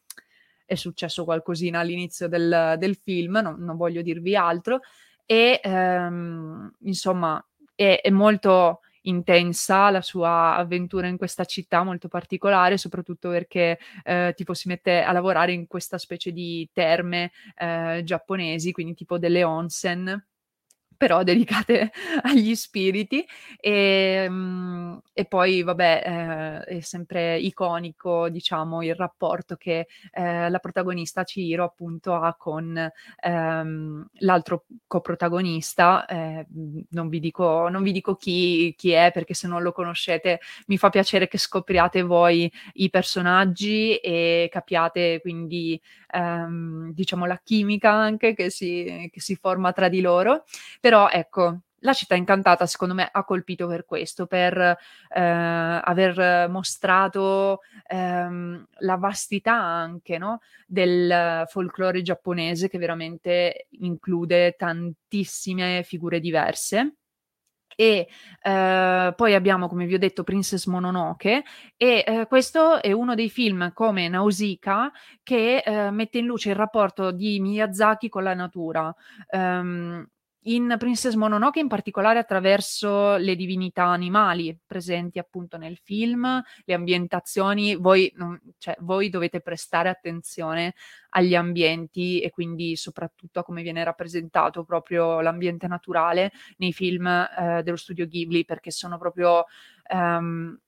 [0.64, 4.80] è successo qualcosina all'inizio del, del film, non, non, voglio dirvi altro,
[5.26, 12.78] e ehm, insomma è, è, molto intensa la sua avventura in questa città molto particolare,
[12.78, 18.72] soprattutto perché eh, tipo si mette a lavorare in questa specie di terme eh, giapponesi,
[18.72, 20.26] quindi tipo delle onsen
[21.04, 23.26] però dedicate agli spiriti.
[23.60, 30.58] E, mhmm, e poi vabbè eh, è sempre iconico diciamo il rapporto che eh, la
[30.58, 32.90] protagonista Ciro appunto ha con
[33.20, 36.06] ehm, l'altro coprotagonista.
[36.06, 36.46] Eh,
[36.90, 40.78] non vi dico, non vi dico chi, chi, è perché se non lo conoscete mi
[40.78, 45.78] fa piacere che scopriate voi i personaggi e capiate quindi
[46.12, 50.44] ehm, diciamo la chimica anche che si, che si forma tra di loro
[50.94, 54.76] però ecco, la città incantata secondo me ha colpito per questo, per eh,
[55.20, 60.38] aver mostrato ehm, la vastità anche no?
[60.68, 66.94] del folklore giapponese che veramente include tantissime figure diverse.
[67.76, 68.06] E
[68.40, 71.42] eh, poi abbiamo, come vi ho detto, Princess Mononoke
[71.76, 74.92] e eh, questo è uno dei film come Nausicaa
[75.24, 78.94] che eh, mette in luce il rapporto di Miyazaki con la natura.
[79.32, 80.08] Um,
[80.46, 87.76] in Princess Mononoke in particolare attraverso le divinità animali presenti appunto nel film, le ambientazioni,
[87.76, 90.74] voi, non, cioè, voi dovete prestare attenzione
[91.10, 97.62] agli ambienti e quindi soprattutto a come viene rappresentato proprio l'ambiente naturale nei film eh,
[97.62, 99.44] dello studio Ghibli perché sono proprio...
[99.88, 100.58] Um,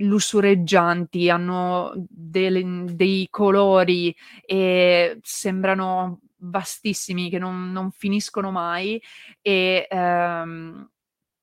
[0.00, 4.14] lussureggianti, hanno dei, dei colori
[4.46, 9.00] e sembrano vastissimi che non, non finiscono mai
[9.42, 10.88] e ehm,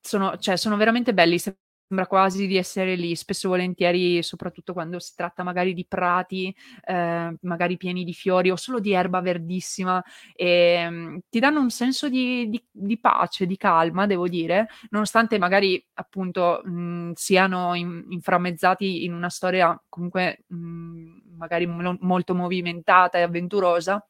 [0.00, 1.38] sono, cioè, sono veramente belli.
[1.38, 6.54] Sembra quasi di essere lì, spesso e volentieri, soprattutto quando si tratta magari di prati,
[6.84, 10.02] eh, magari pieni di fiori o solo di erba verdissima,
[10.34, 15.38] e, um, ti danno un senso di, di, di, pace, di calma, devo dire, nonostante
[15.38, 23.18] magari appunto mh, siano in, inframmezzati in una storia comunque mh, magari mo- molto movimentata
[23.18, 24.06] e avventurosa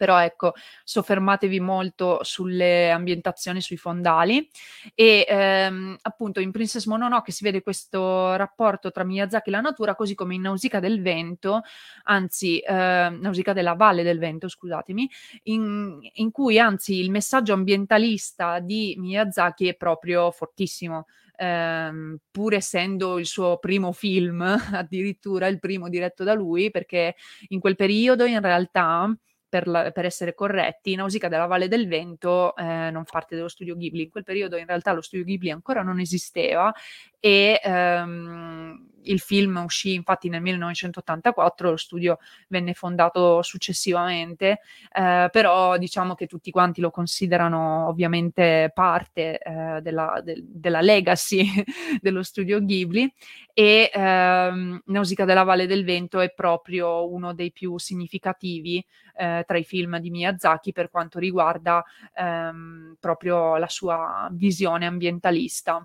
[0.00, 4.48] però ecco, soffermatevi molto sulle ambientazioni, sui fondali
[4.94, 9.94] e ehm, appunto in Princess Mononoke si vede questo rapporto tra Miyazaki e la natura,
[9.94, 11.64] così come in Nausicaa del Vento,
[12.04, 15.06] anzi eh, Nausicaa della Valle del Vento, scusatemi,
[15.42, 21.04] in, in cui anzi il messaggio ambientalista di Miyazaki è proprio fortissimo.
[21.42, 27.16] Um, pur essendo il suo primo film, addirittura il primo diretto da lui, perché
[27.48, 29.10] in quel periodo in realtà
[29.50, 33.76] per, la, per, essere corretti, Nausicaa della Valle del Vento eh, non parte dello studio
[33.76, 34.04] Ghibli.
[34.04, 36.72] In quel periodo in realtà lo studio Ghibli ancora non esisteva
[37.18, 44.60] e ehm, il film uscì infatti nel 1984, lo studio venne fondato successivamente,
[44.92, 51.46] eh, però diciamo che tutti quanti lo considerano ovviamente parte eh, della, de, della, legacy
[52.00, 53.12] dello studio Ghibli
[53.52, 58.84] e ehm, Nausicaa della Valle del Vento è proprio uno dei più significativi
[59.16, 61.84] eh, tra i film di Miyazaki per quanto riguarda
[62.14, 65.84] ehm, proprio la sua visione ambientalista.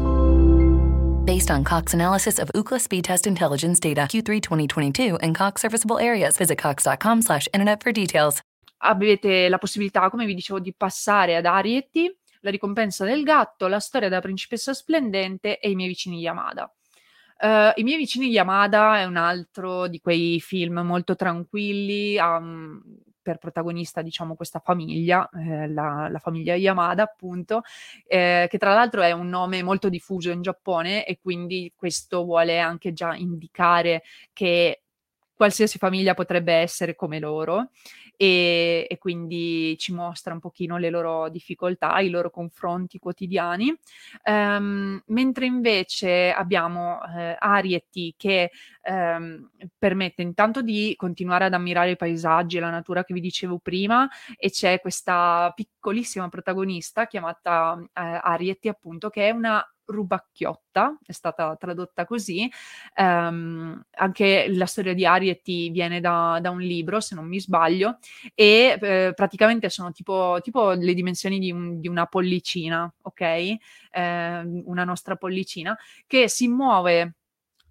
[1.31, 5.97] Based on Cox analysis of Ookla speed test intelligence data Q3 2022 and Cox serviceable
[5.97, 8.41] areas, visit cox.com/internet for details.
[8.79, 13.79] Avete la possibilità, come vi dicevo, di passare ad Arietti, La ricompensa del gatto, La
[13.79, 16.69] storia della principessa splendente e I miei vicini Yamada.
[17.39, 22.81] Uh, I miei vicini Yamada è un altro di quei film molto tranquilli, um,
[23.21, 27.61] per protagonista, diciamo, questa famiglia, eh, la, la, famiglia Yamada, appunto,
[28.07, 32.59] eh, che tra l'altro è un nome molto diffuso in Giappone e quindi questo vuole
[32.59, 34.03] anche già indicare
[34.33, 34.81] che
[35.41, 37.71] qualsiasi famiglia potrebbe essere come loro
[38.15, 43.75] e, e, quindi ci mostra un pochino le loro difficoltà, i loro confronti quotidiani,
[44.25, 48.51] um, mentre invece abbiamo eh, Arieti che
[48.83, 53.59] um, permette intanto di continuare ad ammirare i paesaggi e la natura che vi dicevo
[53.59, 61.11] prima e c'è questa piccolissima protagonista chiamata eh, Arieti appunto che è una rubacchiotta, è
[61.11, 62.49] stata tradotta così.
[62.95, 67.99] Um, anche la storia di Arieti viene da, da, un libro, se non mi sbaglio,
[68.33, 73.21] e eh, praticamente sono tipo, tipo, le dimensioni di, un, di una pollicina, ok?
[73.21, 73.59] Eh,
[73.91, 77.15] una nostra pollicina, che si muove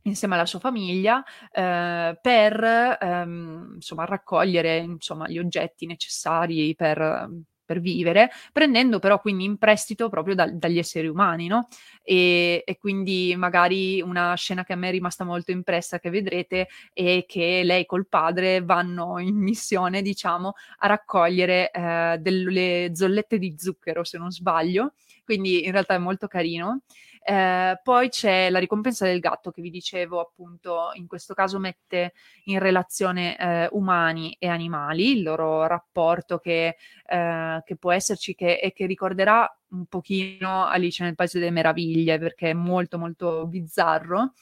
[0.02, 7.28] insieme alla sua famiglia, ehm, per, ehm, insomma raccogliere, insomma, gli oggetti necessari per
[7.70, 11.68] per vivere, prendendo però quindi in prestito proprio da dagli esseri umani, no,
[12.02, 16.66] e e quindi magari una scena che a me è rimasta molto impressa, che vedrete,
[16.92, 23.54] è che lei col padre vanno in missione, diciamo, a raccogliere, ehm, delle zollette di
[23.56, 26.80] zucchero, se non sbaglio, quindi in realtà è molto carino.
[27.22, 32.12] Ehm, poi c'è la ricompensa del gatto che vi dicevo appunto, in questo caso mette
[32.44, 38.58] in relazione, ehm, umani e animali, il loro rapporto che ehm, che può esserci che
[38.62, 44.32] e che ricorderà un pochino Alice nel Paese delle Meraviglie, perché è molto, molto bizzarro.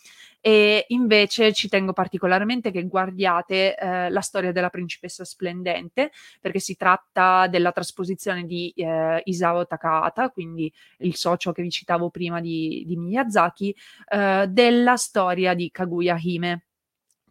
[0.44, 6.76] E invece ci tengo particolarmente che guardiate, ehm, La storia della principessa splendente, perché si
[6.76, 12.84] tratta della trasposizione di, ehm, Isao Takahata, quindi il socio che vi citavo prima di
[12.86, 13.74] di Miyazaki,
[14.10, 16.62] ehm, della storia di Kaguya Hime.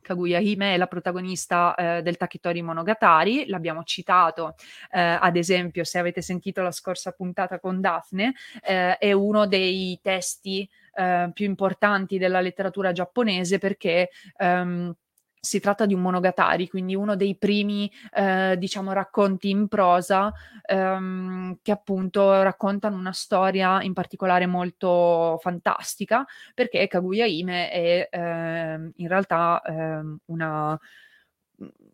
[0.01, 4.55] Kaguya Hime è la protagonista, ehm, del Taketori Monogatari, l'abbiamo citato,
[4.91, 9.99] ehm, ad esempio se avete sentito la scorsa puntata con Daphne, ehm, è uno dei
[10.01, 14.93] testi, ehm, più importanti della letteratura giapponese perché, ehm,
[15.39, 20.33] si tratta di un monogatari, quindi uno dei primi, ehm, diciamo racconti in prosa,
[20.65, 28.91] ehm, che appunto raccontano una storia in particolare molto fantastica, perché Kaguya Hime è, ehm,
[28.97, 30.77] in realtà, ehm, una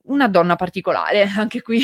[0.06, 1.24] una donna particolare.
[1.38, 1.82] Anche qui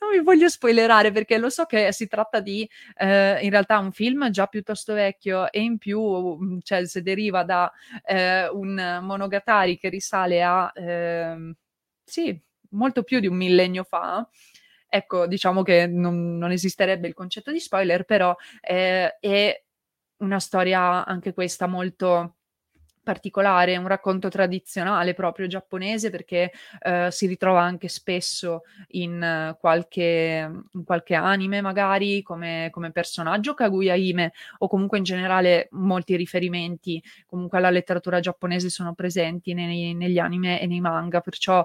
[0.00, 3.92] non vi voglio spoilerare perché lo so che si tratta di, ehm, in realtà un
[3.92, 7.70] film già piuttosto vecchio e in più, mhmm, cioè se deriva da,
[8.04, 11.54] ehm, un monogatari che risale a, ehm,
[12.04, 12.38] sì,
[12.70, 14.26] molto più di un millennio fa,
[14.88, 19.62] ecco, diciamo che non non esisterebbe il concetto di spoiler, però, ehm, è
[20.18, 22.36] una storia anche questa molto
[23.02, 30.84] particolare, un racconto tradizionale proprio giapponese perché, ehm, si ritrova anche spesso in qualche in
[30.84, 37.02] qualche anime magari come come personaggio Kaguya Hime o comunque in generale molti riferimenti.
[37.26, 41.64] Comunque alla letteratura giapponese sono presenti nei negli anime e nei manga, perciò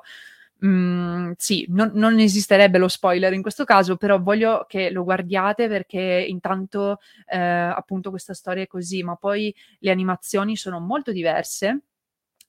[0.59, 5.67] Mhmm, sì, non non esisterebbe lo spoiler in questo caso, però voglio che lo guardiate
[5.67, 11.81] perché intanto, ehm, appunto questa storia è così, ma poi le animazioni sono molto diverse,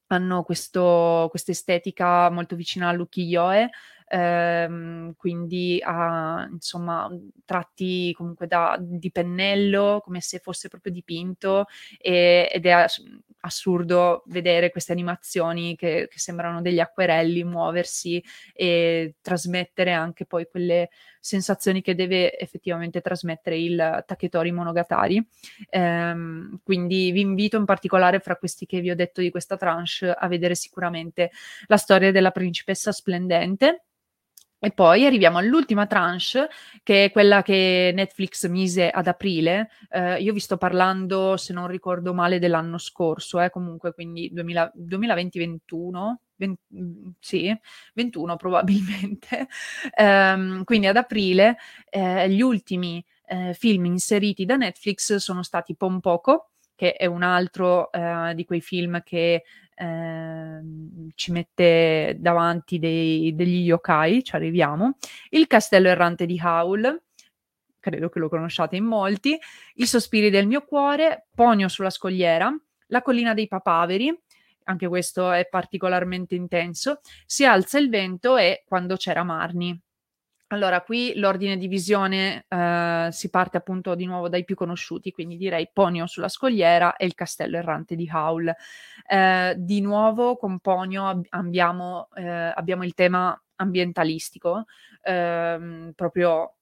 [0.08, 3.68] hanno questa estetica molto vicina all'ukiyo-e,
[4.08, 7.08] ehm, quindi ha insomma,
[7.44, 11.66] tratti comunque da di pennello, come se fosse proprio dipinto,
[11.98, 13.02] ehm, ed è as
[13.40, 20.88] assurdo vedere queste animazioni che che sembrano degli acquerelli muoversi e trasmettere anche poi quelle
[21.20, 25.24] sensazioni che deve effettivamente trasmettere il Taketori Monogatari.
[25.70, 30.10] Ehm, quindi vi invito in particolare fra questi che vi ho detto di questa tranche
[30.10, 31.30] a vedere sicuramente
[31.66, 33.84] La storia della principessa splendente
[34.60, 36.48] e poi arriviamo all'ultima tranche,
[36.82, 39.70] che è quella che Netflix mise ad aprile.
[39.90, 44.70] Ehm, io vi sto parlando, se non ricordo male, dell'anno scorso, eh, comunque quindi duemila
[44.74, 47.56] 2020-21, ven mhmm, sì,
[47.94, 49.46] 21 probabilmente.
[49.94, 51.56] Ehm, quindi ad aprile,
[51.90, 57.90] ehm, gli ultimi, ehm, film inseriti da Netflix sono stati Pompoko, che è un altro,
[57.92, 59.44] ehm, di quei film che
[59.78, 64.96] ehm, ci mette davanti dei degli yokai, ci arriviamo.
[65.30, 67.02] Il castello errante di Howl,
[67.80, 69.38] credo che lo conosciate in molti,
[69.74, 72.52] I sospiri del mio cuore, Ponyo sulla scogliera,
[72.88, 74.16] La collina dei papaveri,
[74.64, 79.80] anche questo è particolarmente intenso, Si alza il vento e Quando c'era Marni.
[80.50, 85.36] Allora, qui l'ordine di visione, ehm, si parte appunto di nuovo dai più conosciuti, quindi
[85.36, 88.50] direi Ponyo sulla scogliera e il castello errante di Howl.
[89.10, 94.64] Ehm, di nuovo con Ponyo ab abbiamo ehm, abbiamo il tema ambientalistico,
[95.02, 96.54] ehm, proprio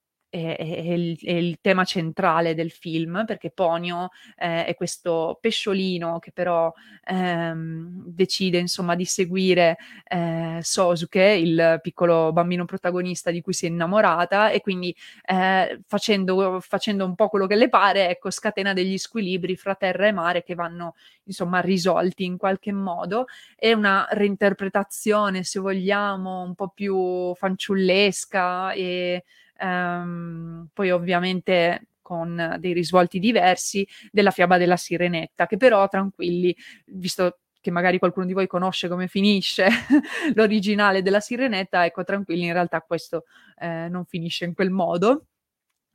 [0.44, 6.18] è è il è il tema centrale del film, perché Ponyo, ehm, è questo pesciolino
[6.18, 6.72] che però,
[7.04, 9.76] ehm, decide insomma di seguire,
[10.08, 14.94] ehm, Sosuke, il piccolo bambino protagonista di cui si è innamorata e quindi,
[15.24, 20.06] ehm, facendo facendo un po' quello che le pare, ecco, scatena degli squilibri fra terra
[20.06, 20.94] e mare che vanno
[21.24, 23.26] insomma risolti in qualche modo.
[23.56, 29.24] È una reinterpretazione, se vogliamo, un po' più fanciullesca e
[29.58, 36.54] ehm, poi ovviamente con dei risvolti diversi, della fiaba della Sirenetta, che però tranquilli,
[36.86, 39.66] visto che magari qualcuno di voi conosce come finisce
[40.34, 43.24] l'originale della Sirenetta, ecco tranquilli, in realtà questo
[43.58, 45.26] eh, non finisce in quel modo.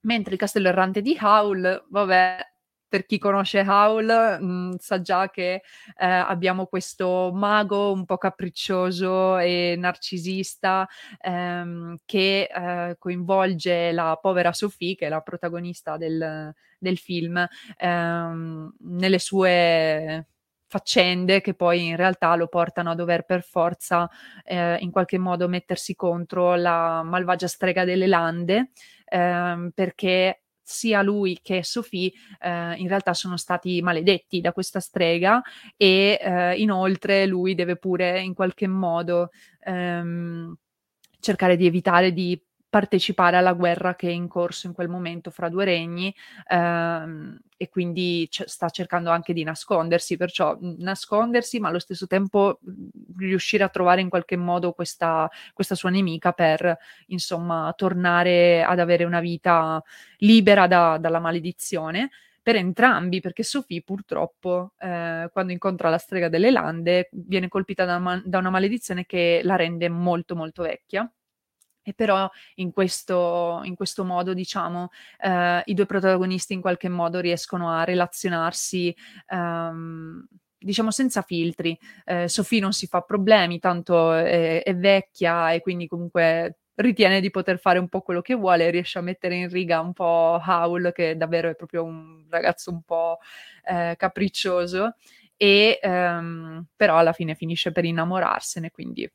[0.01, 2.50] Mentre il castello errante di Howl, vabbè,
[2.91, 5.53] per chi conosce Howl mh, mm, sa già che
[5.97, 10.85] eh, abbiamo questo mago un po' capriccioso e narcisista
[11.21, 18.73] ehm, che eh, coinvolge la povera Sophie, che è la protagonista del, del film, ehm,
[18.79, 20.25] nelle sue
[20.67, 24.09] faccende che poi in realtà lo portano a dover per forza
[24.43, 28.71] eh, in qualche modo mettersi contro la malvagia strega delle lande
[29.05, 35.41] ehm, perché sia lui che Sophie eh, in realtà sono stati maledetti da questa strega
[35.75, 40.55] e eh, inoltre lui deve pure in qualche modo ehm,
[41.19, 42.41] cercare di evitare di
[42.71, 46.15] partecipare alla guerra che è in corso in quel momento fra due regni
[46.47, 52.59] ehm, e quindi c- sta cercando anche di nascondersi, perciò nascondersi ma allo stesso tempo
[53.17, 59.03] riuscire a trovare in qualche modo questa, questa sua nemica per insomma tornare ad avere
[59.03, 59.83] una vita
[60.19, 62.09] libera da, dalla maledizione
[62.41, 67.99] per entrambi, perché Sophie purtroppo, eh, quando incontra la strega delle lande, viene colpita da,
[67.99, 71.11] ma- da una maledizione che la rende molto molto vecchia
[71.83, 77.19] e però in questo, in questo modo, diciamo, eh, i due protagonisti in qualche modo
[77.19, 78.95] riescono a relazionarsi.
[79.27, 80.25] Ehm,
[80.63, 81.77] diciamo senza filtri.
[82.05, 87.29] Eh, Sophie non si fa problemi, tanto è, è, vecchia e quindi comunque ritiene di
[87.29, 90.91] poter fare un po' quello che vuole, riesce a mettere in riga un po' Howl,
[90.93, 93.17] che davvero è proprio un ragazzo un po'
[93.65, 94.95] eh, capriccioso,
[95.35, 99.09] e ehm, però alla fine finisce per innamorarsene, quindi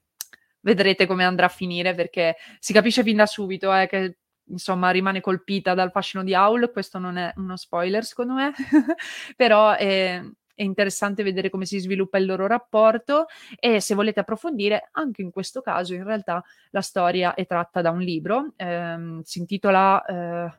[0.66, 5.20] vedrete come andrà a finire perché si capisce fin da subito eh, che insomma rimane
[5.20, 8.52] colpita dal fascino di Howl, questo non è uno spoiler secondo me,
[9.36, 10.20] però è,
[10.54, 13.26] è, interessante vedere come si sviluppa il loro rapporto
[13.60, 17.90] e se volete approfondire, anche in questo caso in realtà la storia è tratta da
[17.90, 20.58] un libro, ehm, si intitola, eh,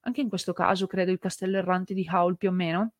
[0.00, 2.94] anche in questo caso credo Il castello errante di Howl più o meno,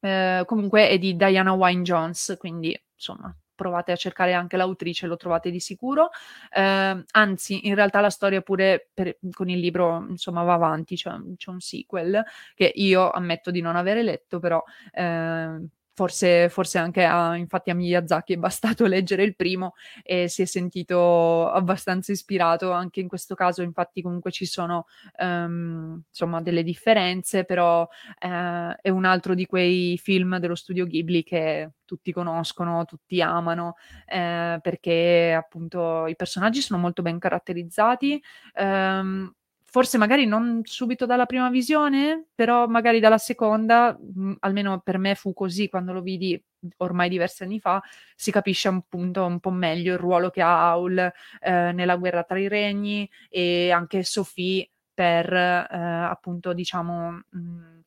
[0.00, 5.16] eh, comunque è di Diana Wine Jones, quindi insomma provate a cercare anche l'autrice, lo
[5.16, 6.10] trovate di sicuro.
[6.50, 11.12] Eh, anzi, in realtà la storia pure per, con il libro, insomma, va avanti, c'è,
[11.36, 15.60] c'è, un sequel che io ammetto di non avere letto, però eh,
[15.94, 20.44] Forse, forse, anche a, infatti a Miyazaki è bastato leggere il primo e si è
[20.46, 22.72] sentito abbastanza ispirato.
[22.72, 24.86] Anche in questo caso infatti comunque ci sono
[25.18, 27.86] um, insomma delle differenze però
[28.18, 33.76] eh, è un altro di quei film dello studio Ghibli che tutti conoscono, tutti amano
[34.06, 38.22] eh, perché appunto i personaggi sono molto ben caratterizzati
[38.54, 39.30] um,
[39.72, 45.14] forse magari non subito dalla prima visione, però magari dalla seconda, mhmm, almeno per me
[45.14, 46.40] fu così quando lo vidi
[46.78, 47.82] ormai diversi anni fa,
[48.14, 50.98] si capisce appunto un po' meglio il ruolo che ha Aul
[51.40, 57.80] eh, nella guerra tra i regni e anche Sophie per eh, appunto diciamo mh, mhmm,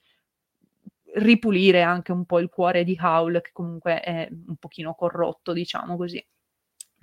[1.16, 5.96] ripulire anche un po' il cuore di Howl che comunque è un pochino corrotto, diciamo
[5.98, 6.24] così.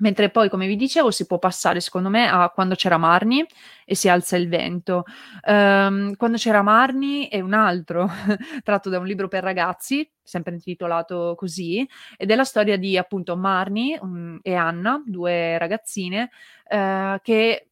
[0.02, 3.46] Mentre poi, come vi dicevo, si può passare, secondo me, a quando c'era Marni
[3.84, 5.04] e si alza il vento.
[5.46, 8.08] Um, quando c'era Marni è un altro,
[8.64, 13.36] tratto da un libro per ragazzi, sempre intitolato così, ed è la storia di appunto
[13.36, 16.30] Marni um, e Anna, due ragazzine,
[16.70, 17.68] uh, che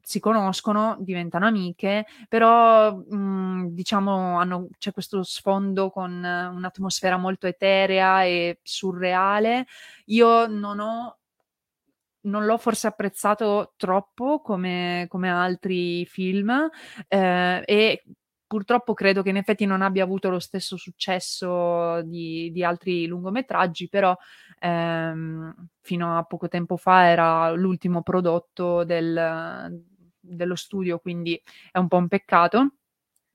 [0.00, 7.46] si conoscono, diventano amiche, però mh, mhmm, diciamo hanno, c'è questo sfondo con un'atmosfera molto
[7.46, 9.66] eterea e surreale.
[10.06, 11.17] Io non ho
[12.22, 16.68] non l'ho forse apprezzato troppo come, come altri film
[17.06, 18.02] eh, e
[18.48, 23.88] purtroppo credo che in effetti non abbia avuto lo stesso successo di, di altri lungometraggi,
[23.88, 24.16] però
[24.58, 29.82] ehm, fino a poco tempo fa era l'ultimo prodotto del,
[30.18, 31.40] dello studio, quindi
[31.70, 32.72] è un po' un peccato.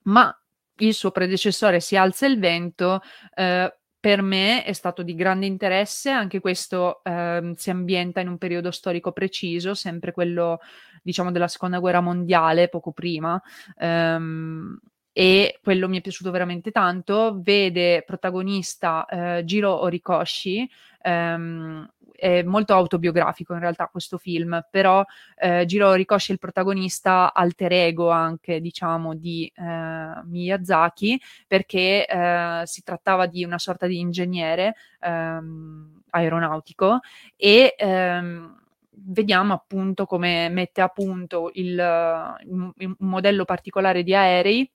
[0.05, 0.36] Ma
[0.77, 3.01] il suo predecessore Si alza il vento
[3.36, 8.38] eh, per me è stato di grande interesse, anche questo ehm, si ambienta in un
[8.38, 10.60] periodo storico preciso, sempre quello
[11.01, 13.41] diciamo della seconda guerra mondiale, poco prima,
[13.78, 14.78] ehm,
[15.14, 17.39] e quello mi è piaciuto veramente tanto.
[17.41, 20.70] Vede protagonista eh, Giro Orikoshi,
[21.01, 25.03] ehm, è molto autobiografico in realtà questo film, però
[25.36, 32.61] eh, Giro Rikoshi è il protagonista alter ego anche, diciamo, di eh, Miyazaki, perché eh,
[32.64, 36.99] si trattava di una sorta di ingegnere ehm, aeronautico
[37.36, 44.72] e ehm, vediamo appunto come mette a punto il, un modello particolare di aerei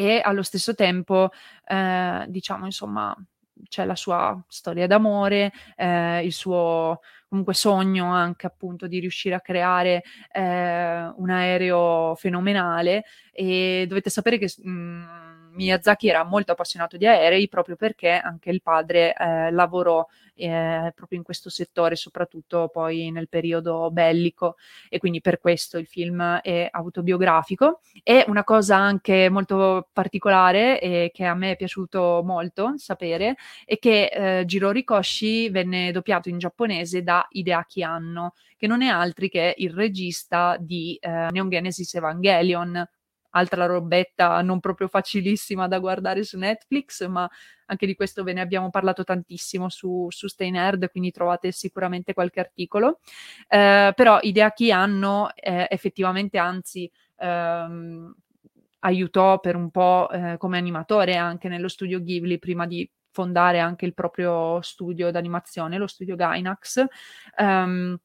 [0.00, 1.28] e allo stesso tempo,
[1.66, 3.14] eh, diciamo, insomma,
[3.68, 9.42] c'è la sua storia d'amore, eh, il suo comunque sogno anche appunto di riuscire a
[9.42, 13.04] creare eh, un aereo fenomenale.
[13.30, 18.50] E dovete sapere che mh, mm, Miyazaki era molto appassionato di aerei proprio perché anche
[18.50, 24.56] il padre eh, lavorò eh, proprio in questo settore, soprattutto poi nel periodo bellico
[24.88, 27.80] e quindi per questo il film è autobiografico.
[28.02, 33.78] E una cosa anche molto particolare e che a me è piaciuto molto sapere è
[33.78, 34.06] che
[34.40, 39.54] eh, Jiro Rikoshi venne doppiato in giapponese da Hideaki Anno, che non è altri che
[39.58, 42.88] il regista di eh, Neon Genesis Evangelion,
[43.30, 47.28] altra robetta non proprio facilissima da guardare su Netflix, ma
[47.66, 52.14] anche di questo ve ne abbiamo parlato tantissimo su, su Stay Nerd, quindi trovate sicuramente
[52.14, 53.00] qualche articolo.
[53.48, 58.14] Eh, però idea chi hanno eh, effettivamente, anzi, ehm,
[58.80, 63.86] aiutò per un po' eh, come animatore anche nello studio Ghibli prima di fondare anche
[63.86, 66.84] il proprio studio d'animazione, lo studio Gainax.
[67.36, 67.98] Um,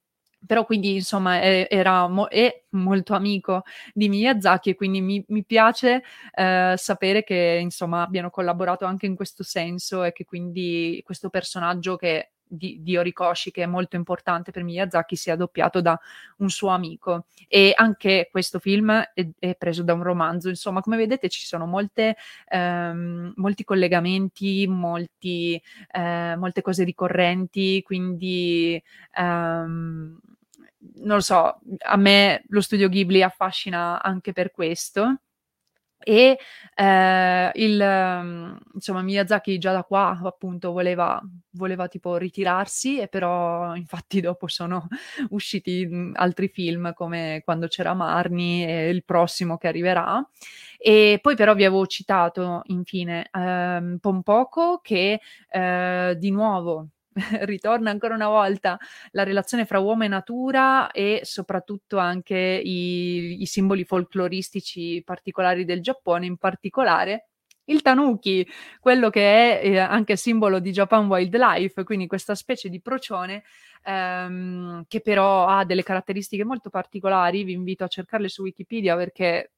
[0.46, 5.44] però quindi insomma è, era mo- è molto amico di Miyazaki e quindi mi, mi
[5.44, 11.30] piace eh, sapere che insomma abbiano collaborato anche in questo senso e che quindi questo
[11.30, 16.00] personaggio che di, di Orikoshi, che è molto importante per Miyazaki, sia doppiato da
[16.38, 17.26] un suo amico.
[17.48, 20.50] E anche questo film è, è preso da un romanzo.
[20.50, 22.16] Insomma, come vedete, ci sono molte,
[22.50, 28.82] ehm, molti collegamenti, molti, eh, molte cose ricorrenti, quindi.
[29.18, 30.20] Ehm,
[30.96, 35.20] non lo so, a me lo studio Ghibli affascina anche per questo.
[36.08, 36.38] E
[36.76, 41.20] eh, il, um, insomma, Miyazaki già da qua appunto voleva,
[41.52, 44.88] voleva tipo ritirarsi, e però infatti dopo sono
[45.30, 50.24] usciti mh, altri film come Quando c'era Marni e il prossimo che arriverà.
[50.78, 55.20] E poi però vi avevo citato infine ehm, Pompoko che
[55.50, 56.90] eh, di nuovo
[57.46, 58.78] ritorna ancora una volta
[59.12, 65.82] la relazione fra uomo e natura e soprattutto anche i, i simboli folcloristici particolari del
[65.82, 67.28] Giappone, in particolare
[67.66, 68.48] il tanuki,
[68.80, 73.44] quello che è eh, anche simbolo di Japan Wildlife, quindi questa specie di procione
[73.84, 77.44] ehm, che però ha delle caratteristiche molto particolari.
[77.44, 79.54] Vi invito a cercarle su Wikipedia perché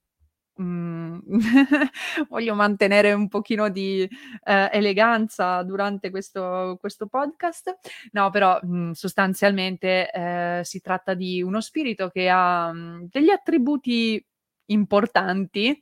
[0.57, 1.19] mh,
[2.29, 4.01] voglio mantenere un pochino di
[4.43, 7.77] eh, eleganza durante questo, questo, podcast.
[8.11, 14.23] No, però mh, sostanzialmente eh, si tratta di uno spirito che ha mh, degli attributi
[14.67, 15.81] importanti.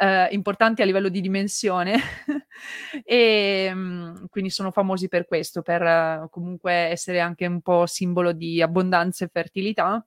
[0.00, 1.98] Eh, importanti a livello di dimensione
[3.04, 8.62] e mh, quindi sono famosi per questo, per comunque essere anche un po' simbolo di
[8.62, 10.06] abbondanza e fertilità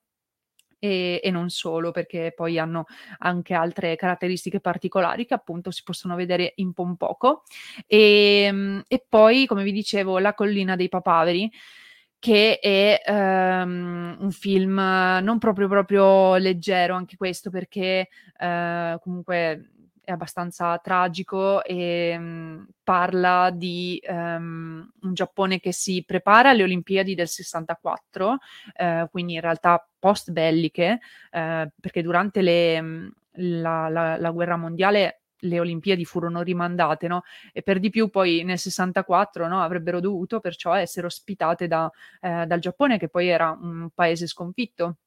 [0.82, 2.86] e, e, non solo, perché poi hanno
[3.20, 7.44] anche altre caratteristiche particolari che appunto si possono vedere in Pompoco.
[7.86, 11.52] E, ehm, e poi, come vi dicevo, La collina dei papaveri
[12.18, 18.10] che è um, un film non proprio, proprio leggero anche questo perché
[18.40, 19.72] uh, comunque
[20.04, 27.16] è abbastanza tragico e um, parla di um, un Giappone che si prepara alle Olimpiadi
[27.16, 31.00] del 64, uh, quindi in realtà post belliche,
[31.32, 37.24] uh, perché durante le, la, la, la guerra mondiale le Olimpiadi furono rimandate, no?
[37.52, 41.90] E per di più poi nel 64 no, avrebbero dovuto perciò essere ospitate da,
[42.22, 44.98] eh, dal Giappone, che poi era un paese sconfitto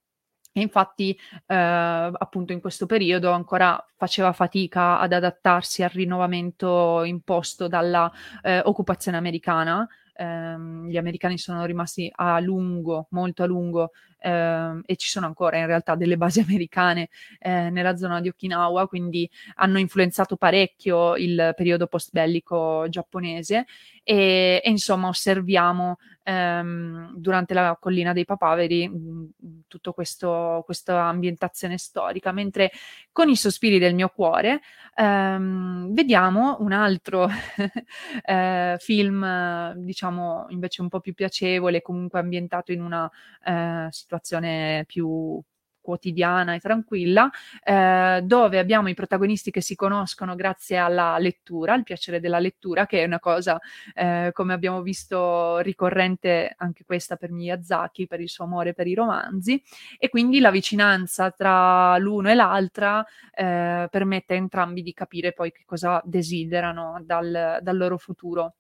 [0.57, 7.67] e infatti, eh, appunto, in questo periodo ancora faceva fatica ad adattarsi al rinnovamento imposto
[7.67, 8.09] dalla
[8.41, 9.85] eh, occupazione americana.
[10.17, 13.91] Eh, gli americani sono rimasti a lungo, molto a lungo,
[14.21, 17.09] eh, e ci sono ancora in realtà delle basi americane
[17.41, 23.67] eh, nella zona di Okinawa, quindi hanno influenzato parecchio il periodo post bellico giapponese
[24.05, 29.25] e, e insomma osserviamo ehm, durante la collina dei papaveri mm,
[29.67, 32.71] tutto questo, questa ambientazione storica, mentre
[33.11, 34.61] con i sospiri del mio cuore
[34.95, 37.29] ehm, vediamo un altro
[38.25, 43.11] eh, film, diciamo invece un po' più piacevole, comunque ambientato in una
[43.45, 45.43] eh, situazione più
[45.85, 47.31] quotidiana e tranquilla,
[47.63, 52.87] eh, dove abbiamo i protagonisti che si conoscono grazie alla lettura, al piacere della lettura,
[52.87, 53.61] che è una cosa,
[53.95, 58.95] eh, come abbiamo visto, ricorrente anche questa per Miyazaki, per il suo amore per i
[58.95, 59.63] romanzi,
[59.99, 63.05] e quindi la vicinanza tra l'uno e l'altra
[63.35, 68.55] eh, permette a entrambi di capire poi che cosa desiderano dal, dal loro futuro.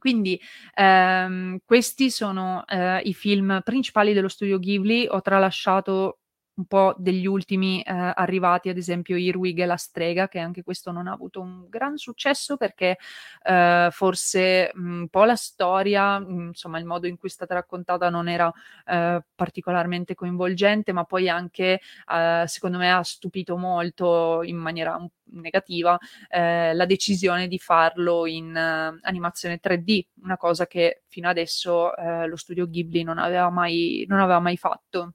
[0.00, 0.40] Quindi
[0.74, 5.06] ehm, questi sono eh, i film principali dello studio Ghibli.
[5.10, 6.19] Ho tralasciato
[6.60, 10.92] un po' degli ultimi eh, arrivati, ad esempio Irwig e la strega, che anche questo
[10.92, 12.98] non ha avuto un gran successo perché
[13.42, 18.28] eh, forse un po' la storia, insomma il modo in cui è stata raccontata non
[18.28, 18.52] era
[18.86, 21.80] eh, particolarmente coinvolgente, ma poi anche
[22.12, 24.98] eh, secondo me ha stupito molto in maniera
[25.32, 25.98] negativa,
[26.28, 32.26] eh, la decisione di farlo in uh, animazione 3D, una cosa che fino adesso eh,
[32.26, 35.14] lo studio Ghibli non aveva mai, non aveva mai fatto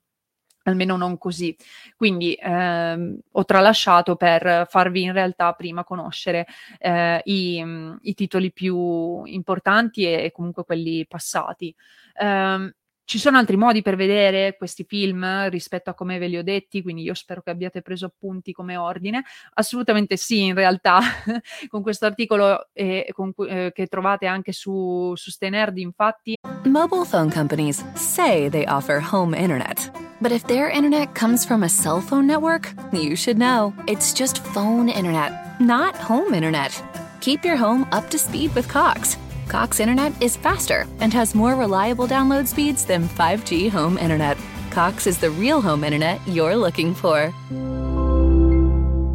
[0.69, 1.55] almeno non così.
[1.95, 6.45] Quindi ehm, ho tralasciato per farvi in realtà prima conoscere
[6.79, 7.63] eh, i,
[8.01, 11.73] i, titoli più importanti e, comunque quelli passati.
[12.19, 12.71] Um,
[13.05, 16.81] ci sono altri modi per vedere questi film rispetto a come ve li ho detti,
[16.81, 19.23] quindi io spero che abbiate preso appunti come ordine.
[19.53, 20.99] Assolutamente sì, in realtà,
[21.69, 26.35] con questo articolo eh, con, eh, che trovate anche su, su Stenerd, infatti.
[26.63, 29.91] Mobile phone companies say they offer home internet.
[30.19, 33.73] But if their internet comes from a cell phone network, you should know.
[33.85, 36.71] It's just phone internet, not home internet.
[37.19, 39.17] Keep your home up to speed with Cox.
[39.47, 44.37] Cox Internet is faster and has more reliable download speeds than 5G home internet.
[44.71, 47.33] Cox is the real home internet you're looking for.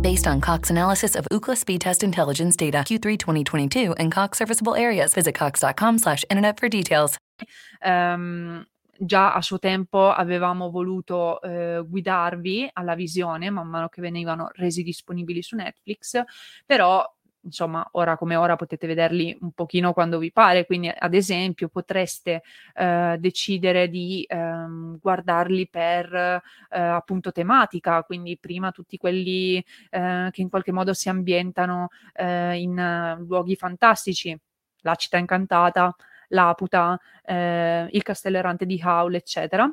[0.01, 4.74] Based on Cox analysis of Ookla speed test intelligence data Q3 2022 and Cox serviceable
[4.74, 7.18] areas, visit cox.com/internet for details.
[7.85, 8.64] Um,
[9.03, 14.83] già a suo tempo avevamo voluto eh, guidarvi alla visione man mano che venivano resi
[14.83, 16.20] disponibili su Netflix,
[16.66, 17.05] però
[17.43, 22.43] insomma, ora come ora potete vederli un pochino quando vi pare, quindi ad esempio potreste
[22.74, 26.41] eh, decidere di ehm, guardarli per eh,
[26.78, 33.24] appunto tematica, quindi prima tutti quelli eh, che in qualche modo si ambientano eh, in
[33.26, 34.38] luoghi fantastici,
[34.82, 35.95] la città incantata,
[36.28, 39.70] l'Aputa, eh, il castello errante di Howl, eccetera,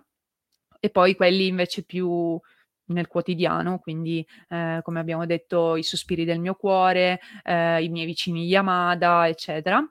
[0.80, 2.40] e poi quelli invece più
[2.88, 8.06] nel quotidiano, quindi eh, come abbiamo detto i sospiri del mio cuore, eh, i miei
[8.06, 9.84] vicini Yamada, eccetera.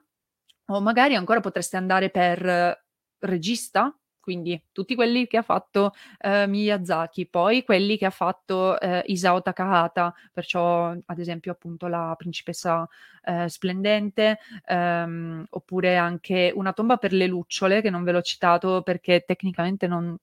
[0.69, 2.85] O magari ancora potreste andare per
[3.19, 9.01] regista, quindi tutti quelli che ha fatto eh, Miyazaki, poi quelli che ha fatto eh,
[9.05, 12.85] Isao Takahata, perciò ad esempio appunto la principessa
[13.23, 18.81] eh, splendente, ehm, oppure anche Una tomba per le lucciole, che non ve l'ho citato
[18.81, 20.17] perché tecnicamente non,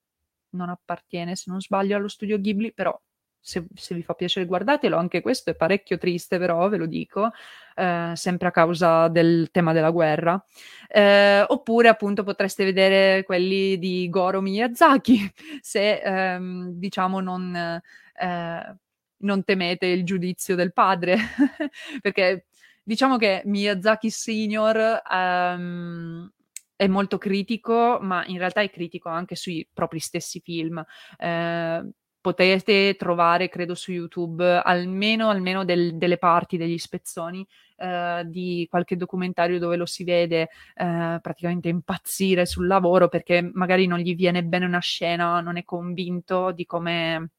[0.54, 2.98] non appartiene, se non sbaglio, allo studio Ghibli, però
[3.44, 7.30] se, se, vi fa piacere guardatelo, anche questo è parecchio triste, però ve lo dico,
[7.74, 10.42] eh, sempre a causa del tema della guerra.
[10.88, 15.30] Eh, oppure appunto potreste vedere quelli di Goro Miyazaki,
[15.60, 18.76] se ehm, diciamo non, eh,
[19.18, 21.16] non temete il giudizio del padre,
[22.00, 22.46] perché
[22.82, 26.30] diciamo che Miyazaki Senior um,
[26.76, 30.84] è molto critico, ma in realtà è critico anche sui propri stessi film.
[31.18, 31.88] Eh,
[32.20, 37.46] potete trovare, credo, su YouTube almeno, almeno del, delle parti degli spezzoni
[37.76, 43.86] eh, di qualche documentario dove lo si vede eh, praticamente impazzire sul lavoro perché magari
[43.86, 47.30] non gli viene bene una scena, non è convinto di come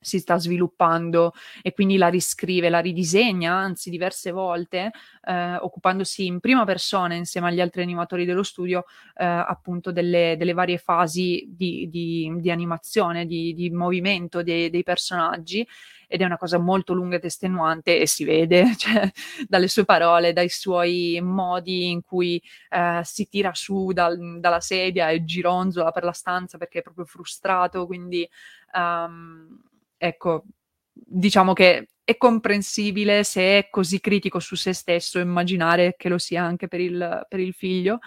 [0.00, 4.92] si sta sviluppando e quindi la riscrive, la ridisegna, anzi diverse volte,
[5.24, 8.86] eh, occupandosi in prima persona insieme agli altri animatori dello studio
[9.16, 14.82] eh, appunto delle, delle, varie fasi di, di, di animazione, di, di movimento dei, dei,
[14.82, 15.66] personaggi
[16.08, 19.08] ed è una cosa molto lunga ed estenuante e si vede cioè,
[19.46, 25.10] dalle sue parole, dai suoi modi in cui eh, si tira su dal, dalla sedia
[25.10, 28.26] e gironzola per la stanza perché è proprio frustrato, quindi...
[28.72, 29.68] Um,
[30.02, 30.44] ecco,
[30.92, 36.42] diciamo che è comprensibile se è così critico su se stesso, immaginare che lo sia
[36.42, 37.98] anche per il, per il figlio.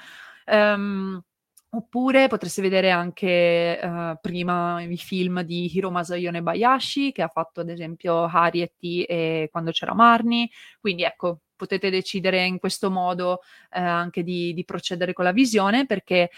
[0.48, 1.22] Um,
[1.70, 7.62] oppure potreste vedere anche uh, prima i film di Hiro Masayone Bayashi, che ha fatto
[7.62, 10.50] ad esempio Harriet e Quando c'era Marnie.
[10.80, 13.38] Quindi ecco, potete decidere in questo modo uh,
[13.70, 16.30] anche di, di procedere con la visione, perché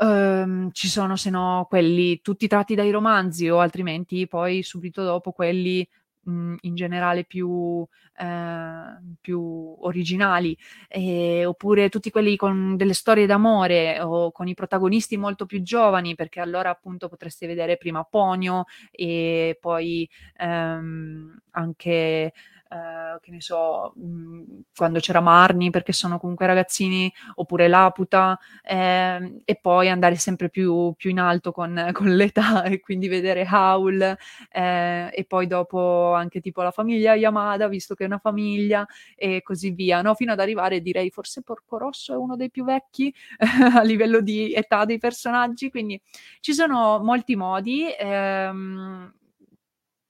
[0.00, 5.32] Uhm, ci sono se no quelli tutti tratti dai romanzi o altrimenti poi subito dopo
[5.32, 5.84] quelli,
[6.22, 7.84] mhmm, in generale più
[8.16, 9.40] ehm, più
[9.80, 15.62] originali, ehm, oppure tutti quelli con delle storie d'amore o con i protagonisti molto più
[15.62, 22.32] giovani, perché allora appunto potreste vedere prima Ponyo e poi, ehm, anche
[22.70, 29.40] eh, che ne so, mh, quando c'era Marni, perché sono comunque ragazzini, oppure Laputa, eh,
[29.44, 34.16] e poi andare sempre più, più in alto con, con, l'età e quindi vedere Howl,
[34.50, 39.42] eh, e poi dopo anche tipo la famiglia Yamada, visto che è una famiglia, e
[39.42, 40.14] così via, no?
[40.14, 43.12] fino ad arrivare, direi, forse Porco Rosso è uno dei più vecchi
[43.74, 46.00] a livello di età dei personaggi, quindi
[46.40, 47.86] ci sono molti modi.
[47.98, 49.12] Ehm,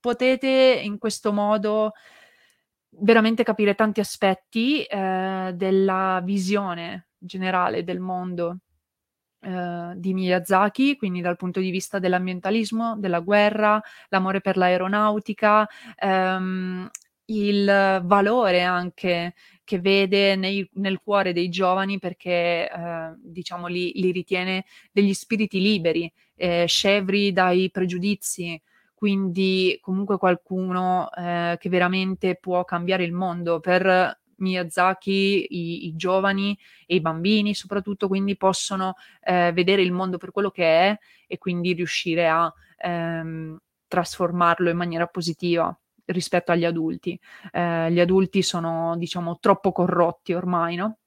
[0.00, 1.92] potete in questo modo
[2.90, 8.58] veramente capire tanti aspetti eh, della visione generale del mondo
[9.40, 16.88] eh, di Miyazaki, quindi dal punto di vista dell'ambientalismo, della guerra, l'amore per l'aeronautica, ehm,
[17.26, 19.34] il valore anche
[19.64, 25.60] che vede nei, nel cuore dei giovani perché eh, diciamo li, li, ritiene degli spiriti
[25.60, 28.60] liberi, eh, scevri dai pregiudizi,
[28.98, 33.60] quindi comunque qualcuno eh, che veramente può cambiare il mondo.
[33.60, 40.18] Per Miyazaki i, i, giovani e i bambini soprattutto quindi possono eh, vedere il mondo
[40.18, 45.72] per quello che è e quindi riuscire a ehm, trasformarlo in maniera positiva
[46.06, 47.16] rispetto agli adulti.
[47.52, 50.98] Eh, gli adulti sono, diciamo, troppo corrotti ormai, no?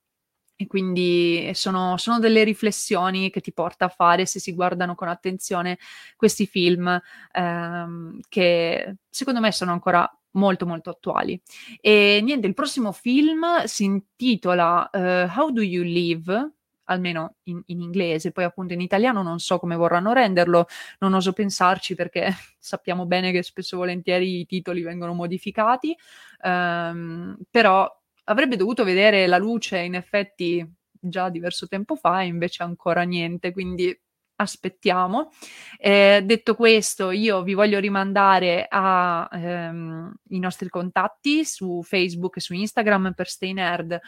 [0.61, 5.07] E quindi sono, sono, delle riflessioni che ti porta a fare se si guardano con
[5.07, 5.79] attenzione
[6.15, 7.01] questi film
[7.31, 11.41] ehm, che secondo me sono ancora molto molto attuali.
[11.79, 16.51] E niente, il prossimo film si intitola uh, How Do You Live?
[16.85, 20.67] almeno in, in, inglese, poi appunto in italiano non so come vorranno renderlo,
[20.99, 25.95] non oso pensarci perché sappiamo bene che spesso e volentieri i titoli vengono modificati,
[26.43, 27.89] um, però
[28.31, 33.51] avrebbe dovuto vedere la luce in effetti già diverso tempo fa e invece ancora niente,
[33.51, 33.97] quindi
[34.35, 35.31] aspettiamo.
[35.77, 42.53] Eh, detto questo, io vi voglio rimandare ai ehm, nostri contatti su Facebook e su
[42.53, 43.99] Instagram per Stay Nerd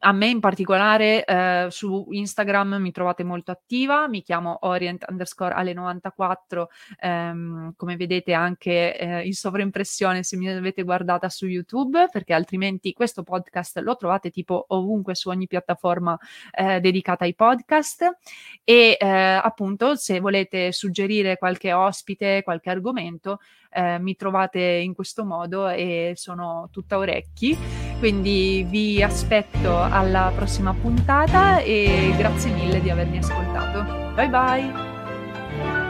[0.00, 5.52] a me in particolare eh, su Instagram mi trovate molto attiva, mi chiamo orient underscore
[5.52, 6.70] ale 94,
[7.00, 12.92] ehm, come vedete anche eh, in sovraimpressione se mi avete guardata su YouTube, perché altrimenti
[12.92, 16.18] questo podcast lo trovate tipo ovunque su ogni piattaforma
[16.52, 18.16] eh, dedicata ai podcast
[18.64, 23.40] e eh, appunto se volete suggerire qualche ospite, qualche argomento,
[23.70, 27.79] eh, mi trovate in questo modo e sono tutta orecchi.
[28.00, 34.14] Quindi vi aspetto alla prossima puntata e grazie mille di avermi ascoltato.
[34.14, 35.89] Bye bye!